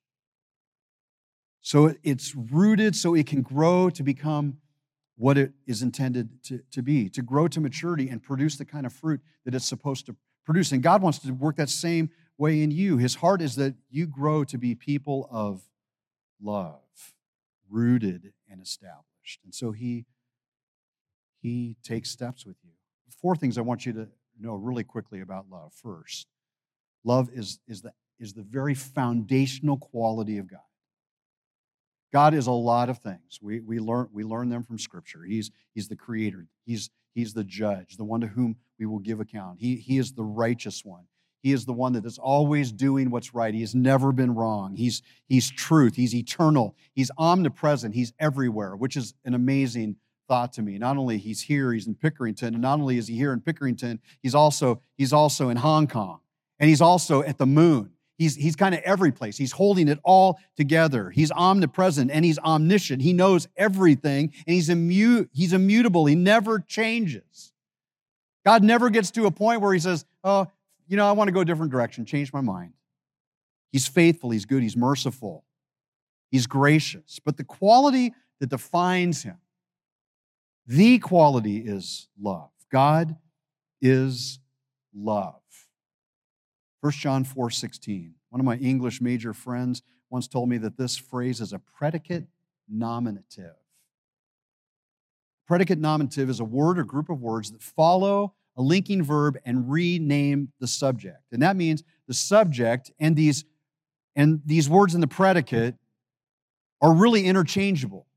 [1.63, 4.57] So it's rooted so it can grow to become
[5.15, 8.85] what it is intended to, to be, to grow to maturity and produce the kind
[8.85, 10.73] of fruit that it's supposed to produce.
[10.73, 12.97] And God wants to work that same way in you.
[12.97, 15.61] His heart is that you grow to be people of
[16.41, 16.81] love,
[17.69, 19.39] rooted and established.
[19.45, 20.05] And so he,
[21.41, 22.71] he takes steps with you.
[23.21, 25.71] Four things I want you to know really quickly about love.
[25.73, 26.27] First,
[27.05, 30.59] love is, is, the, is the very foundational quality of God.
[32.13, 33.39] God is a lot of things.
[33.41, 35.23] We, we, learn, we learn them from Scripture.
[35.23, 39.19] He's, he's the creator, he's, he's the judge, the one to whom we will give
[39.19, 39.59] account.
[39.59, 41.05] He, he is the righteous one.
[41.41, 43.53] He is the one that is always doing what's right.
[43.53, 44.75] He has never been wrong.
[44.75, 45.95] He's, he's truth.
[45.95, 46.73] He's eternal.
[46.93, 47.95] He's omnipresent.
[47.95, 49.97] He's everywhere, which is an amazing
[50.29, 50.77] thought to me.
[50.77, 53.99] Not only he's here, he's in Pickerington, and not only is he here in Pickerington,
[54.21, 56.21] he's also, he's also in Hong Kong.
[56.59, 57.91] And he's also at the moon.
[58.23, 59.37] He's, he's kind of every place.
[59.37, 61.09] He's holding it all together.
[61.09, 63.01] He's omnipresent and he's omniscient.
[63.01, 66.05] He knows everything and he's, immu- he's immutable.
[66.05, 67.51] He never changes.
[68.45, 70.47] God never gets to a point where he says, Oh,
[70.87, 72.71] you know, I want to go a different direction, change my mind.
[73.73, 75.43] He's faithful, he's good, he's merciful,
[76.31, 77.19] he's gracious.
[77.23, 79.37] But the quality that defines him,
[80.65, 82.51] the quality is love.
[82.71, 83.17] God
[83.81, 84.39] is
[84.95, 85.42] love.
[86.83, 88.13] 1 John 4 16.
[88.29, 92.27] One of my English major friends once told me that this phrase is a predicate
[92.67, 93.55] nominative.
[95.47, 99.71] Predicate nominative is a word or group of words that follow a linking verb and
[99.71, 101.21] rename the subject.
[101.31, 103.45] And that means the subject and these
[104.17, 105.75] and these words in the predicate
[106.81, 108.07] are really interchangeable.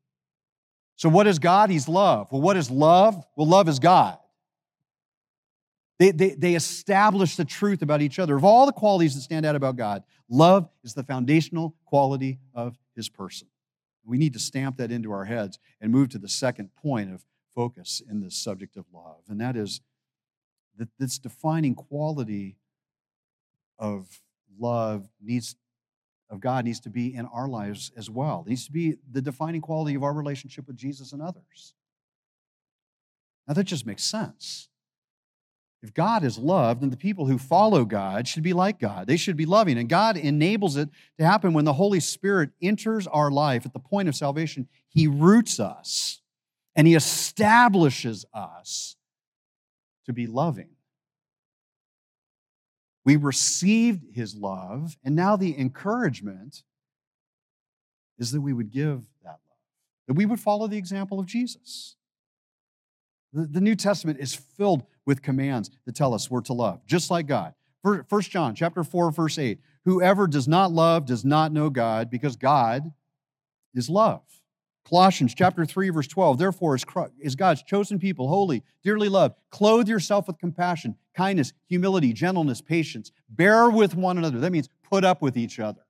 [0.97, 1.71] So what is God?
[1.71, 2.33] He's love.
[2.33, 3.25] Well, what is love?
[3.37, 4.19] Well, love is God.
[5.99, 8.37] They, they, they establish the truth about each other.
[8.37, 12.77] Of all the qualities that stand out about God, love is the foundational quality of
[12.95, 13.49] his person.
[14.05, 17.25] We need to stamp that into our heads and move to the second point of
[17.55, 19.81] focus in this subject of love, and that is
[20.77, 22.59] that this defining quality
[23.79, 24.21] of
[24.59, 25.57] love needs
[26.29, 28.43] of God needs to be in our lives as well.
[28.47, 31.75] It needs to be the defining quality of our relationship with Jesus and others.
[33.47, 34.69] Now that just makes sense.
[35.83, 39.07] If God is loved, then the people who follow God should be like God.
[39.07, 39.79] They should be loving.
[39.79, 43.79] And God enables it to happen when the Holy Spirit enters our life at the
[43.79, 44.69] point of salvation.
[44.89, 46.21] He roots us
[46.75, 48.97] and He establishes us
[50.07, 50.71] to be loving.
[53.05, 56.65] We received His love, and now the encouragement
[58.19, 59.59] is that we would give that love,
[60.09, 61.97] that we would follow the example of Jesus.
[63.33, 67.27] The, New Testament is filled with commands that tell us we're to love, just like
[67.27, 67.55] God.
[68.09, 69.61] First John chapter 4, verse 8.
[69.85, 72.93] Whoever does not love does not know God, because God
[73.73, 74.23] is love.
[74.89, 76.39] Colossians chapter 3, verse 12.
[76.39, 76.77] Therefore,
[77.21, 83.13] is God's chosen people, holy, dearly loved, clothe yourself with compassion, kindness, humility, gentleness, patience.
[83.29, 84.41] Bear with one another.
[84.41, 85.83] That means put up with each other.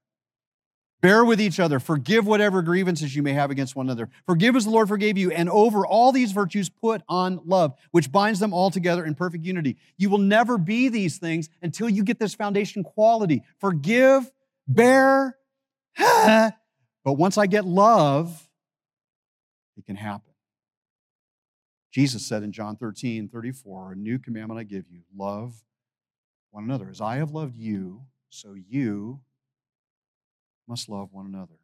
[1.07, 1.79] Bear with each other.
[1.79, 4.11] Forgive whatever grievances you may have against one another.
[4.27, 5.31] Forgive as the Lord forgave you.
[5.31, 9.45] And over all these virtues, put on love, which binds them all together in perfect
[9.45, 9.77] unity.
[9.99, 13.45] You will never be these things until you get this foundation quality.
[13.61, 14.29] Forgive,
[14.67, 15.39] bear.
[15.97, 16.53] but
[17.05, 18.49] once I get love,
[19.77, 20.33] it can happen.
[21.93, 25.55] Jesus said in John 13, 34, A new commandment I give you love
[26.51, 26.91] one another.
[26.91, 29.21] As I have loved you, so you
[30.69, 31.59] must love one another.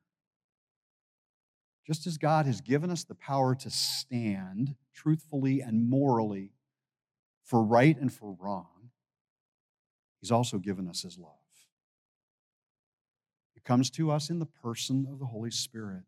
[1.87, 6.53] Just as God has given us the power to stand truthfully and morally
[7.45, 8.91] for right and for wrong,
[10.21, 11.33] He's also given us His love.
[13.57, 16.05] It comes to us in the person of the Holy Spirit.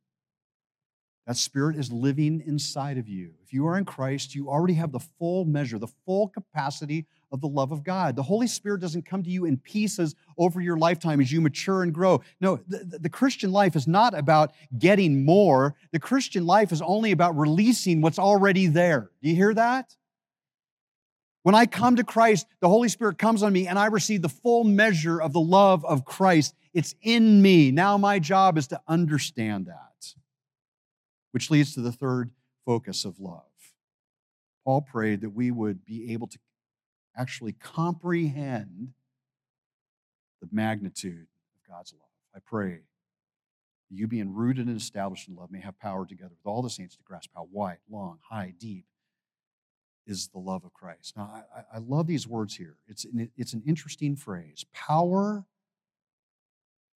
[1.26, 3.34] That Spirit is living inside of you.
[3.42, 7.41] If you are in Christ, you already have the full measure, the full capacity of
[7.41, 8.14] the love of God.
[8.14, 11.82] The Holy Spirit doesn't come to you in pieces over your lifetime as you mature
[11.82, 12.22] and grow.
[12.41, 15.74] No, the, the, Christian life is not about getting more.
[15.91, 19.11] The Christian life is only about releasing what's already there.
[19.20, 19.97] Do you hear that?
[21.43, 24.28] When I come to Christ, the Holy Spirit comes on me and I receive the
[24.28, 27.72] full measure of the love of Christ It's in me.
[27.72, 30.14] Now my job is to understand that.
[31.32, 32.30] Which leads to the third
[32.64, 33.43] focus of love.
[34.64, 36.39] Paul prayed that we would be able to
[37.17, 38.93] actually comprehend
[40.41, 42.09] the magnitude of God's love.
[42.35, 42.81] I pray
[43.91, 46.97] you being rooted and established in love may have power together with all the saints
[46.97, 48.87] to grasp how wide, long, high, deep
[50.07, 51.17] is the love of Christ.
[51.17, 52.77] Now, I, I love these words here.
[52.89, 55.45] It's an, it's an interesting phrase power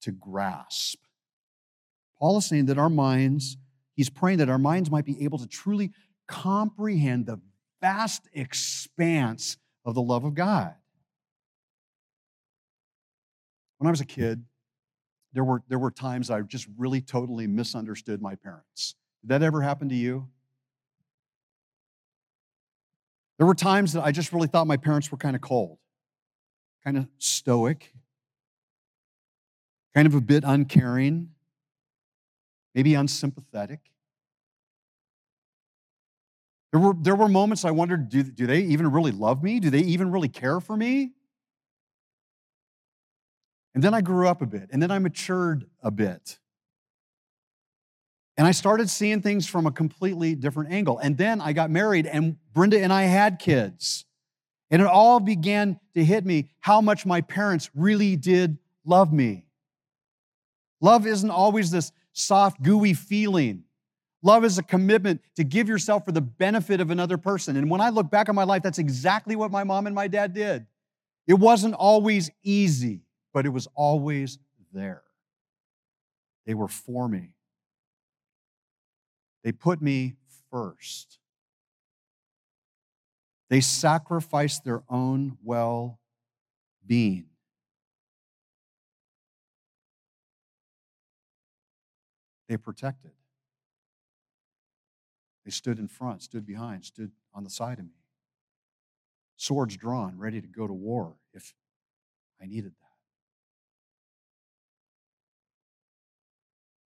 [0.03, 0.99] to grasp.
[2.19, 3.57] Paul is saying that our minds,
[3.95, 5.93] he's praying that our minds might be able to truly
[6.27, 7.41] comprehend the
[7.81, 9.57] vast expanse
[9.89, 10.75] of the love of God.
[13.79, 14.45] When I was a kid,
[15.33, 18.97] there were, there were times I just really totally misunderstood my parents.
[19.23, 20.29] Did that ever happen to you?
[23.39, 25.79] There were times that I just really thought my parents were kind of cold,
[26.85, 27.95] kind of stoic,
[29.95, 31.31] kind of a bit uncaring,
[32.75, 33.81] maybe unsympathetic.
[36.73, 39.59] There were, there were moments I wondered do, do they even really love me?
[39.61, 41.13] Do they even really care for me?
[43.75, 46.39] And then I grew up a bit, and then I matured a bit.
[48.37, 50.99] And I started seeing things from a completely different angle.
[50.99, 54.05] And then I got married, and Brenda and I had kids.
[54.71, 59.47] And it all began to hit me how much my parents really did love me.
[60.81, 63.65] Love isn't always this soft, gooey feeling.
[64.23, 67.57] Love is a commitment to give yourself for the benefit of another person.
[67.57, 70.09] And when I look back on my life, that's exactly what my mom and my
[70.09, 70.67] dad did.
[71.27, 73.03] It wasn't always easy
[73.33, 74.39] but it was always
[74.73, 75.03] there.
[76.47, 77.35] They were for me.
[79.45, 80.17] They put me
[80.51, 81.19] first.
[83.51, 86.01] They sacrificed their own well
[86.87, 87.27] being.
[92.49, 93.13] They protected.
[95.49, 98.03] They stood in front, stood behind, stood on the side of me.
[99.39, 101.55] Swords drawn, ready to go to war if
[102.39, 102.97] I needed that.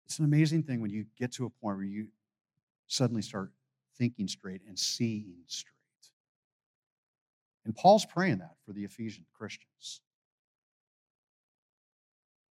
[0.06, 2.06] It's an amazing thing when you get to a point where you
[2.86, 3.50] suddenly start
[3.98, 5.72] thinking straight and seeing straight.
[7.64, 10.02] And Paul's praying that for the Ephesian Christians.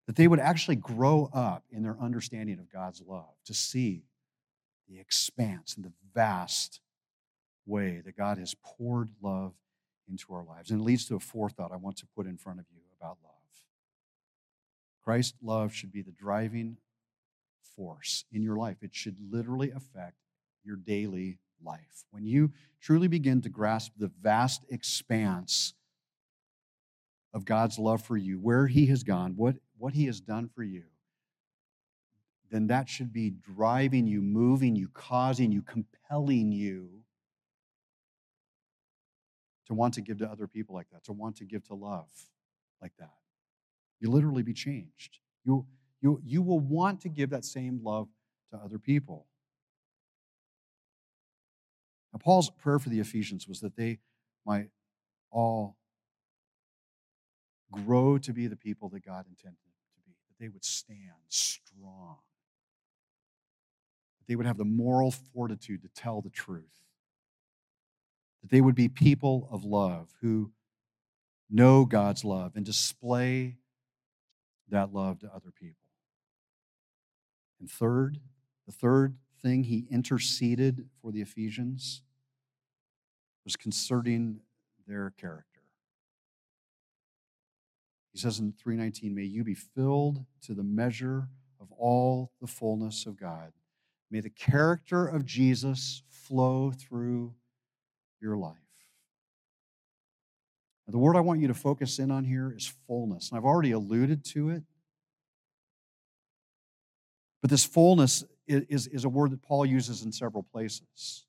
[0.06, 4.06] That they would actually grow up in their understanding of God's love, to see
[4.90, 6.80] the expanse and the vast
[7.66, 9.54] way that God has poured love
[10.10, 10.72] into our lives.
[10.72, 12.82] And it leads to a fourth thought I want to put in front of you
[13.00, 13.34] about love.
[15.08, 16.78] Christ's love should be the driving
[17.78, 18.78] force in your life.
[18.82, 20.18] It should literally affect
[20.66, 22.04] your daily life.
[22.12, 25.74] When you truly begin to grasp the vast expanse
[27.34, 30.64] of God's love for you, where He has gone, what, what He has done for
[30.64, 30.84] you,
[32.52, 36.90] then that should be driving you, moving you, causing you, compelling you
[39.68, 42.10] to want to give to other people like that, to want to give to love
[42.82, 43.14] like that.
[44.00, 45.20] You literally be changed.
[45.44, 45.66] You
[46.02, 48.08] you, you will want to give that same love
[48.52, 49.26] to other people.
[52.14, 54.00] Now, Paul's prayer for the Ephesians was that they
[54.46, 54.70] might
[55.32, 55.76] all
[57.72, 61.00] grow to be the people that God intended them to be, that they would stand
[61.28, 62.18] strong,
[64.28, 66.84] they would have the moral fortitude to tell the truth,
[68.42, 70.52] that they would be people of love who
[71.50, 73.58] know God's love and display
[74.70, 75.88] that love to other people.
[77.60, 78.20] And third,
[78.66, 82.02] the third thing he interceded for the Ephesians
[83.46, 84.42] was concerning
[84.88, 85.62] their character.
[88.12, 93.06] He says in 319, May you be filled to the measure of all the fullness
[93.06, 93.54] of God.
[94.10, 97.34] May the character of Jesus flow through
[98.22, 98.56] your life.
[100.88, 103.30] Now, the word I want you to focus in on here is fullness.
[103.30, 104.64] And I've already alluded to it
[107.42, 111.26] but this fullness is, is a word that Paul uses in several places.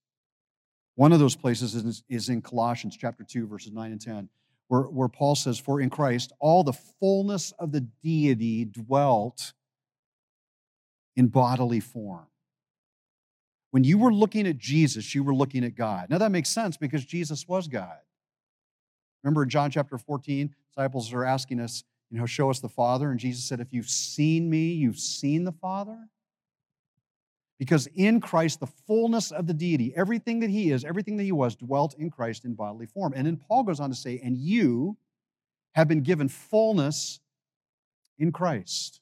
[0.95, 4.29] One of those places is, is in Colossians chapter 2, verses 9 and 10,
[4.69, 9.53] where, where Paul says, For in Christ all the fullness of the deity dwelt
[11.15, 12.27] in bodily form.
[13.79, 16.11] When you were looking at Jesus, you were looking at God.
[16.11, 17.99] Now that makes sense because Jesus was God.
[19.23, 23.13] Remember in John chapter 14, disciples are asking us, you know, show us the Father.
[23.13, 25.97] And Jesus said, if you've seen me, you've seen the Father.
[27.61, 31.31] Because in Christ, the fullness of the deity, everything that he is, everything that he
[31.31, 33.13] was, dwelt in Christ in bodily form.
[33.15, 34.97] And then Paul goes on to say, and you
[35.77, 37.21] have been given fullness
[38.19, 38.99] in Christ.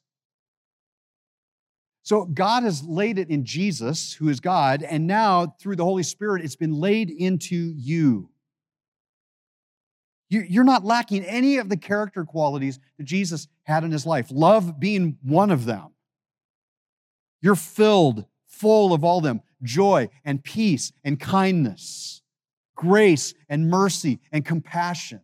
[2.07, 6.03] So God has laid it in Jesus, who is God, and now through the Holy
[6.03, 8.29] Spirit, it's been laid into you.
[10.29, 14.79] You're not lacking any of the character qualities that Jesus had in his life, love
[14.79, 15.89] being one of them.
[17.41, 22.21] You're filled, full of all them joy and peace and kindness,
[22.73, 25.19] grace and mercy and compassion.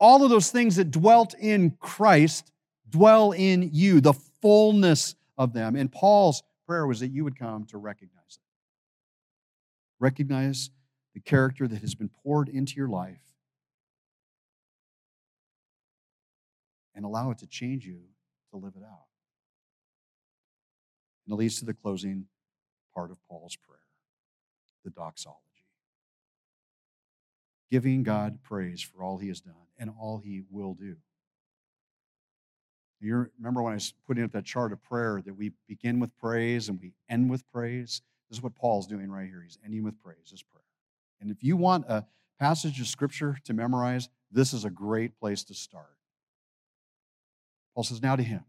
[0.00, 2.50] All of those things that dwelt in Christ
[2.90, 5.76] dwell in you, the fullness of them.
[5.76, 8.42] And Paul's prayer was that you would come to recognize it.
[10.00, 10.70] Recognize
[11.14, 13.22] the character that has been poured into your life
[16.94, 18.00] and allow it to change you
[18.50, 19.06] to live it out.
[21.26, 22.26] And it leads to the closing
[22.94, 23.78] part of Paul's prayer,
[24.84, 25.38] the doxology.
[27.70, 30.96] Giving God praise for all he has done and all he will do.
[33.00, 36.16] You remember when I was putting up that chart of prayer that we begin with
[36.18, 38.02] praise and we end with praise?
[38.28, 39.40] This is what Paul's doing right here.
[39.42, 40.62] He's ending with praise, his prayer.
[41.20, 42.04] And if you want a
[42.40, 45.96] passage of scripture to memorize, this is a great place to start.
[47.74, 48.44] Paul says, Now to him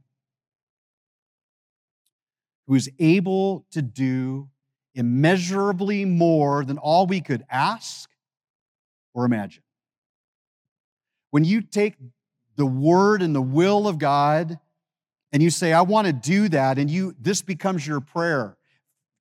[2.69, 4.47] who is able to do
[4.93, 8.11] immeasurably more than all we could ask
[9.15, 9.63] or imagine.
[11.31, 11.95] When you take
[12.59, 14.59] the word and the will of God
[15.31, 18.57] and you say, I want to do that, and you this becomes your prayer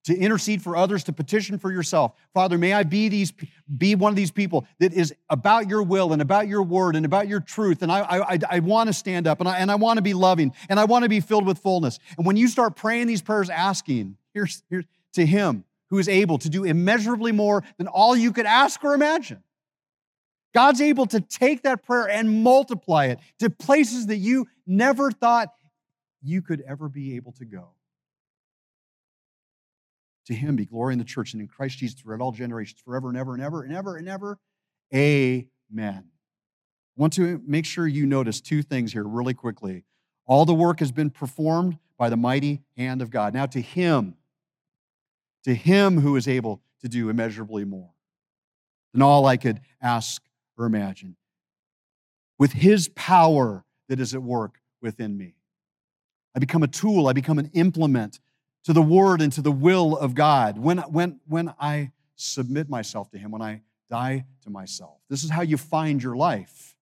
[0.05, 2.13] to intercede for others, to petition for yourself.
[2.33, 3.33] Father, may I be these
[3.77, 7.05] be one of these people that is about your will and about your word and
[7.05, 7.83] about your truth.
[7.83, 10.15] And I I, I want to stand up and I and I want to be
[10.15, 11.99] loving and I want to be filled with fullness.
[12.17, 16.39] And when you start praying these prayers, asking, here's, here's to him who is able
[16.39, 19.43] to do immeasurably more than all you could ask or imagine.
[20.55, 25.51] God's able to take that prayer and multiply it to places that you never thought
[26.23, 27.71] you could ever be able to go.
[30.27, 33.09] To him be glory in the church and in Christ Jesus throughout all generations, forever
[33.09, 34.39] and ever and ever and ever and ever.
[34.95, 35.39] Amen.
[35.79, 39.85] I want to make sure you notice two things here really quickly.
[40.27, 43.35] All the work has been performed by the mighty hand of God.
[43.35, 44.17] Now, to him,
[45.45, 47.91] to him who is able to do immeasurably more
[48.93, 50.23] than all I could ask
[50.59, 51.17] or imagine,
[52.39, 55.35] with his power that is at work within me.
[56.37, 58.21] I become a tool, I become an implement
[58.65, 63.11] to the word and to the will of God, when, when, when I submit myself
[63.13, 64.99] to Him, when I die to myself.
[65.09, 66.77] This is how you find your life.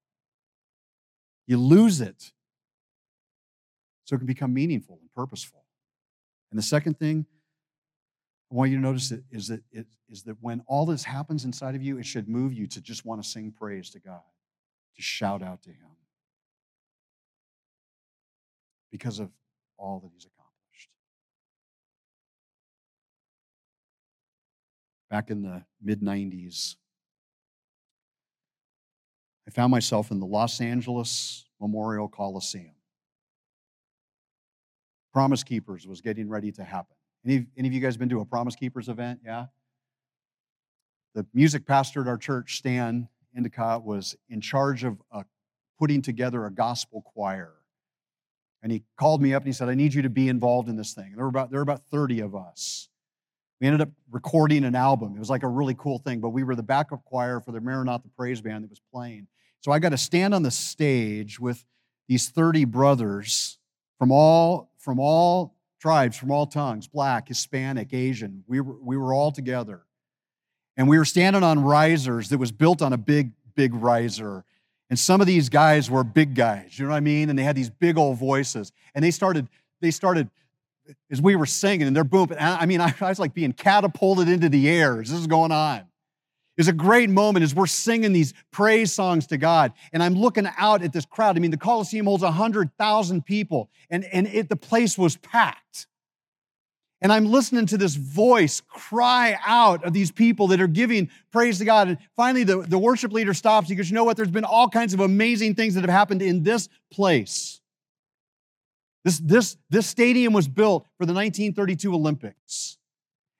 [1.46, 2.32] You lose it
[4.04, 5.64] so it can become meaningful and purposeful.
[6.50, 7.26] And the second thing
[8.50, 11.74] I want you to notice is that, it, is that when all this happens inside
[11.74, 14.20] of you, it should move you to just want to sing praise to God,
[14.96, 15.90] to shout out to Him
[18.92, 19.30] because of
[19.76, 20.46] all that He's accomplished.
[25.10, 26.76] back in the mid 90s.
[29.46, 32.74] I found myself in the Los Angeles Memorial Coliseum.
[35.12, 36.95] Promise Keepers was getting ready to happen.
[37.26, 39.20] Any, any of you guys been to a Promise Keepers event?
[39.24, 39.46] Yeah?
[41.14, 45.24] The music pastor at our church, Stan Endicott, was in charge of uh,
[45.78, 47.52] putting together a gospel choir.
[48.62, 50.76] And he called me up and he said, I need you to be involved in
[50.76, 51.14] this thing.
[51.16, 52.88] There were about, there were about 30 of us.
[53.60, 55.16] We ended up recording an album.
[55.16, 57.60] It was like a really cool thing, but we were the backup choir for the
[57.60, 59.26] Maranatha Praise Band that was playing.
[59.60, 61.64] So I got to stand on the stage with
[62.06, 63.58] these 30 brothers
[63.98, 65.55] from all, from all
[65.86, 68.42] tribes, from all tongues black, Hispanic, Asian.
[68.48, 69.82] We were, we were all together.
[70.76, 74.44] And we were standing on risers that was built on a big, big riser.
[74.90, 77.30] And some of these guys were big guys, you know what I mean?
[77.30, 78.72] And they had these big old voices.
[78.96, 79.46] And they started,
[79.80, 80.28] they started
[81.08, 82.36] as we were singing and they're booming.
[82.40, 85.84] I mean, I, was like being catapulted into the air as this is going on.
[86.56, 89.72] It's a great moment as we're singing these praise songs to God.
[89.92, 91.36] And I'm looking out at this crowd.
[91.36, 95.86] I mean, the Coliseum holds 100,000 people, and, and it, the place was packed.
[97.02, 101.58] And I'm listening to this voice cry out of these people that are giving praise
[101.58, 101.88] to God.
[101.88, 103.70] And finally, the, the worship leader stops.
[103.72, 104.16] Goes, You know what?
[104.16, 107.60] There's been all kinds of amazing things that have happened in this place.
[109.04, 112.78] This, this, this stadium was built for the 1932 Olympics.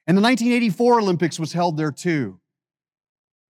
[0.07, 2.39] And the 1984 Olympics was held there too.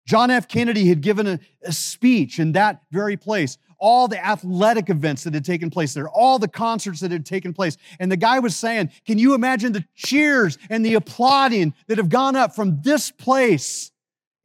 [0.06, 0.48] John F.
[0.48, 3.58] Kennedy had given a, a, speech in that very place.
[3.80, 7.54] All the athletic events that had taken place there, all the concerts that had taken
[7.54, 7.78] place.
[8.00, 12.10] And the guy was saying, Can you imagine the cheers and the applauding that have
[12.10, 13.92] gone up from this place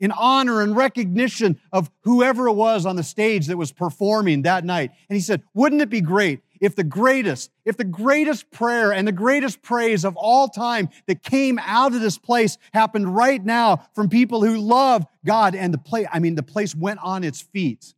[0.00, 4.64] in honor and recognition of whoever it was on the stage that was performing that
[4.64, 4.92] night.
[5.08, 9.06] And he said, Wouldn't it be great if the greatest, if the greatest prayer and
[9.06, 13.86] the greatest praise of all time that came out of this place happened right now
[13.94, 17.40] from people who love God and the place, I mean, the place went on its
[17.40, 17.94] feet.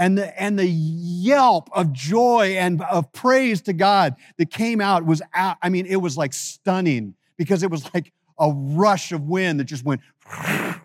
[0.00, 5.04] And the, and the yelp of joy and of praise to God that came out
[5.04, 5.56] was out.
[5.60, 9.64] I mean, it was like stunning because it was like a rush of wind that
[9.64, 10.00] just went.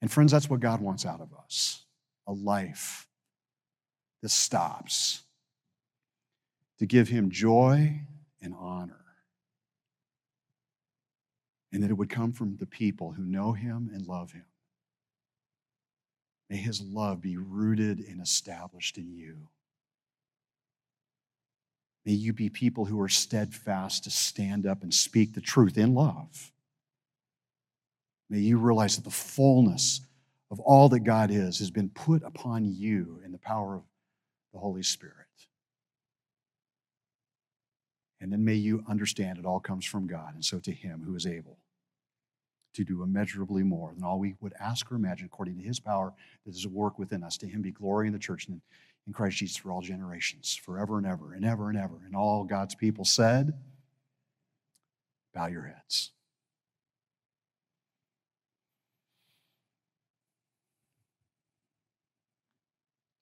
[0.00, 1.84] And friends, that's what God wants out of us
[2.28, 3.07] a life
[4.22, 5.22] that stops
[6.78, 8.00] to give him joy
[8.40, 8.94] and honor.
[11.72, 14.46] And that it would come from the people who know him and love him.
[16.48, 19.48] May his love be rooted and established in you.
[22.06, 25.94] May you be people who are steadfast to stand up and speak the truth in
[25.94, 26.52] love.
[28.30, 30.00] May you realize that the fullness
[30.50, 33.82] of all that God is has been put upon you in the power of
[34.52, 35.14] the Holy Spirit.
[38.20, 41.14] And then may you understand it all comes from God, and so to Him who
[41.14, 41.58] is able
[42.74, 46.12] to do immeasurably more than all we would ask or imagine according to His power
[46.44, 47.36] that is at work within us.
[47.38, 48.60] To Him be glory in the church and
[49.06, 52.00] in Christ Jesus for all generations, forever and ever, and ever and ever.
[52.04, 53.54] And all God's people said,
[55.34, 56.12] Bow your heads.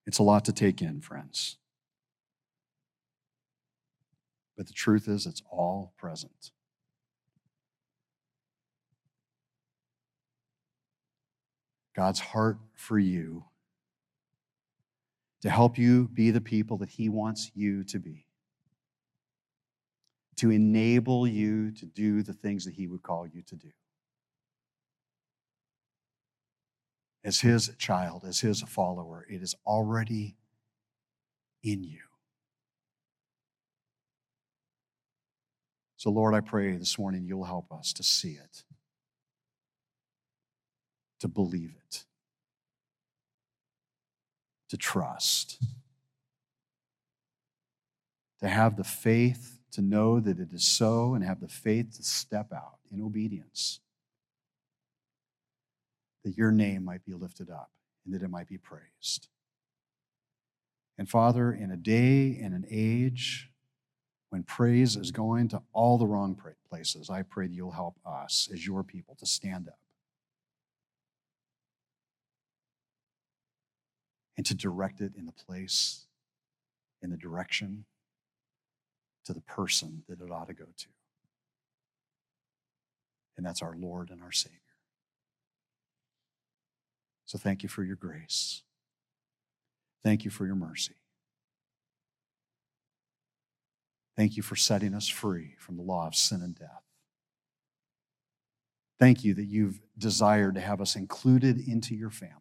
[0.06, 1.56] It's a lot to take in, friends.
[4.56, 6.52] But the truth is, it's all present.
[11.94, 13.44] God's heart for you
[15.42, 18.26] to help you be the people that He wants you to be,
[20.36, 23.70] to enable you to do the things that He would call you to do.
[27.26, 29.26] As his child, as his follower.
[29.28, 30.36] It is already
[31.64, 31.98] in you.
[35.96, 38.62] So, Lord, I pray this morning you'll help us to see it,
[41.18, 42.04] to believe it,
[44.68, 45.60] to trust,
[48.38, 52.04] to have the faith to know that it is so, and have the faith to
[52.04, 53.80] step out in obedience
[56.26, 57.70] that your name might be lifted up
[58.04, 59.28] and that it might be praised.
[60.98, 63.48] And Father, in a day and an age
[64.30, 66.36] when praise is going to all the wrong
[66.68, 69.78] places, I pray that you'll help us as your people to stand up
[74.36, 76.06] and to direct it in the place,
[77.02, 77.84] in the direction,
[79.26, 80.86] to the person that it ought to go to.
[83.36, 84.65] And that's our Lord and our Savior.
[87.26, 88.62] So thank you for your grace.
[90.02, 90.94] Thank you for your mercy.
[94.16, 96.82] Thank you for setting us free from the law of sin and death.
[98.98, 102.34] Thank you that you've desired to have us included into your family.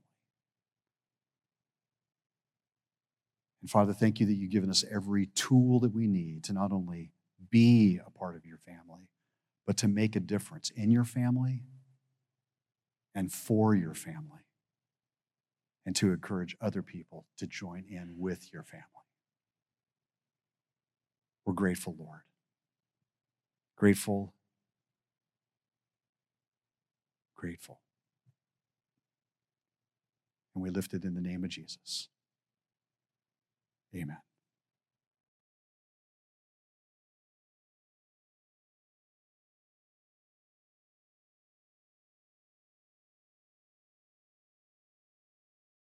[3.62, 6.72] And Father, thank you that you've given us every tool that we need to not
[6.72, 7.12] only
[7.50, 9.10] be a part of your family,
[9.66, 11.64] but to make a difference in your family
[13.16, 14.45] and for your family
[15.86, 18.86] and to encourage other people to join in with your family.
[21.46, 22.22] We're grateful, Lord.
[23.78, 24.34] Grateful.
[27.36, 27.80] Grateful.
[30.56, 32.10] And we lift it in the name of Jesus.
[33.94, 34.18] Amen.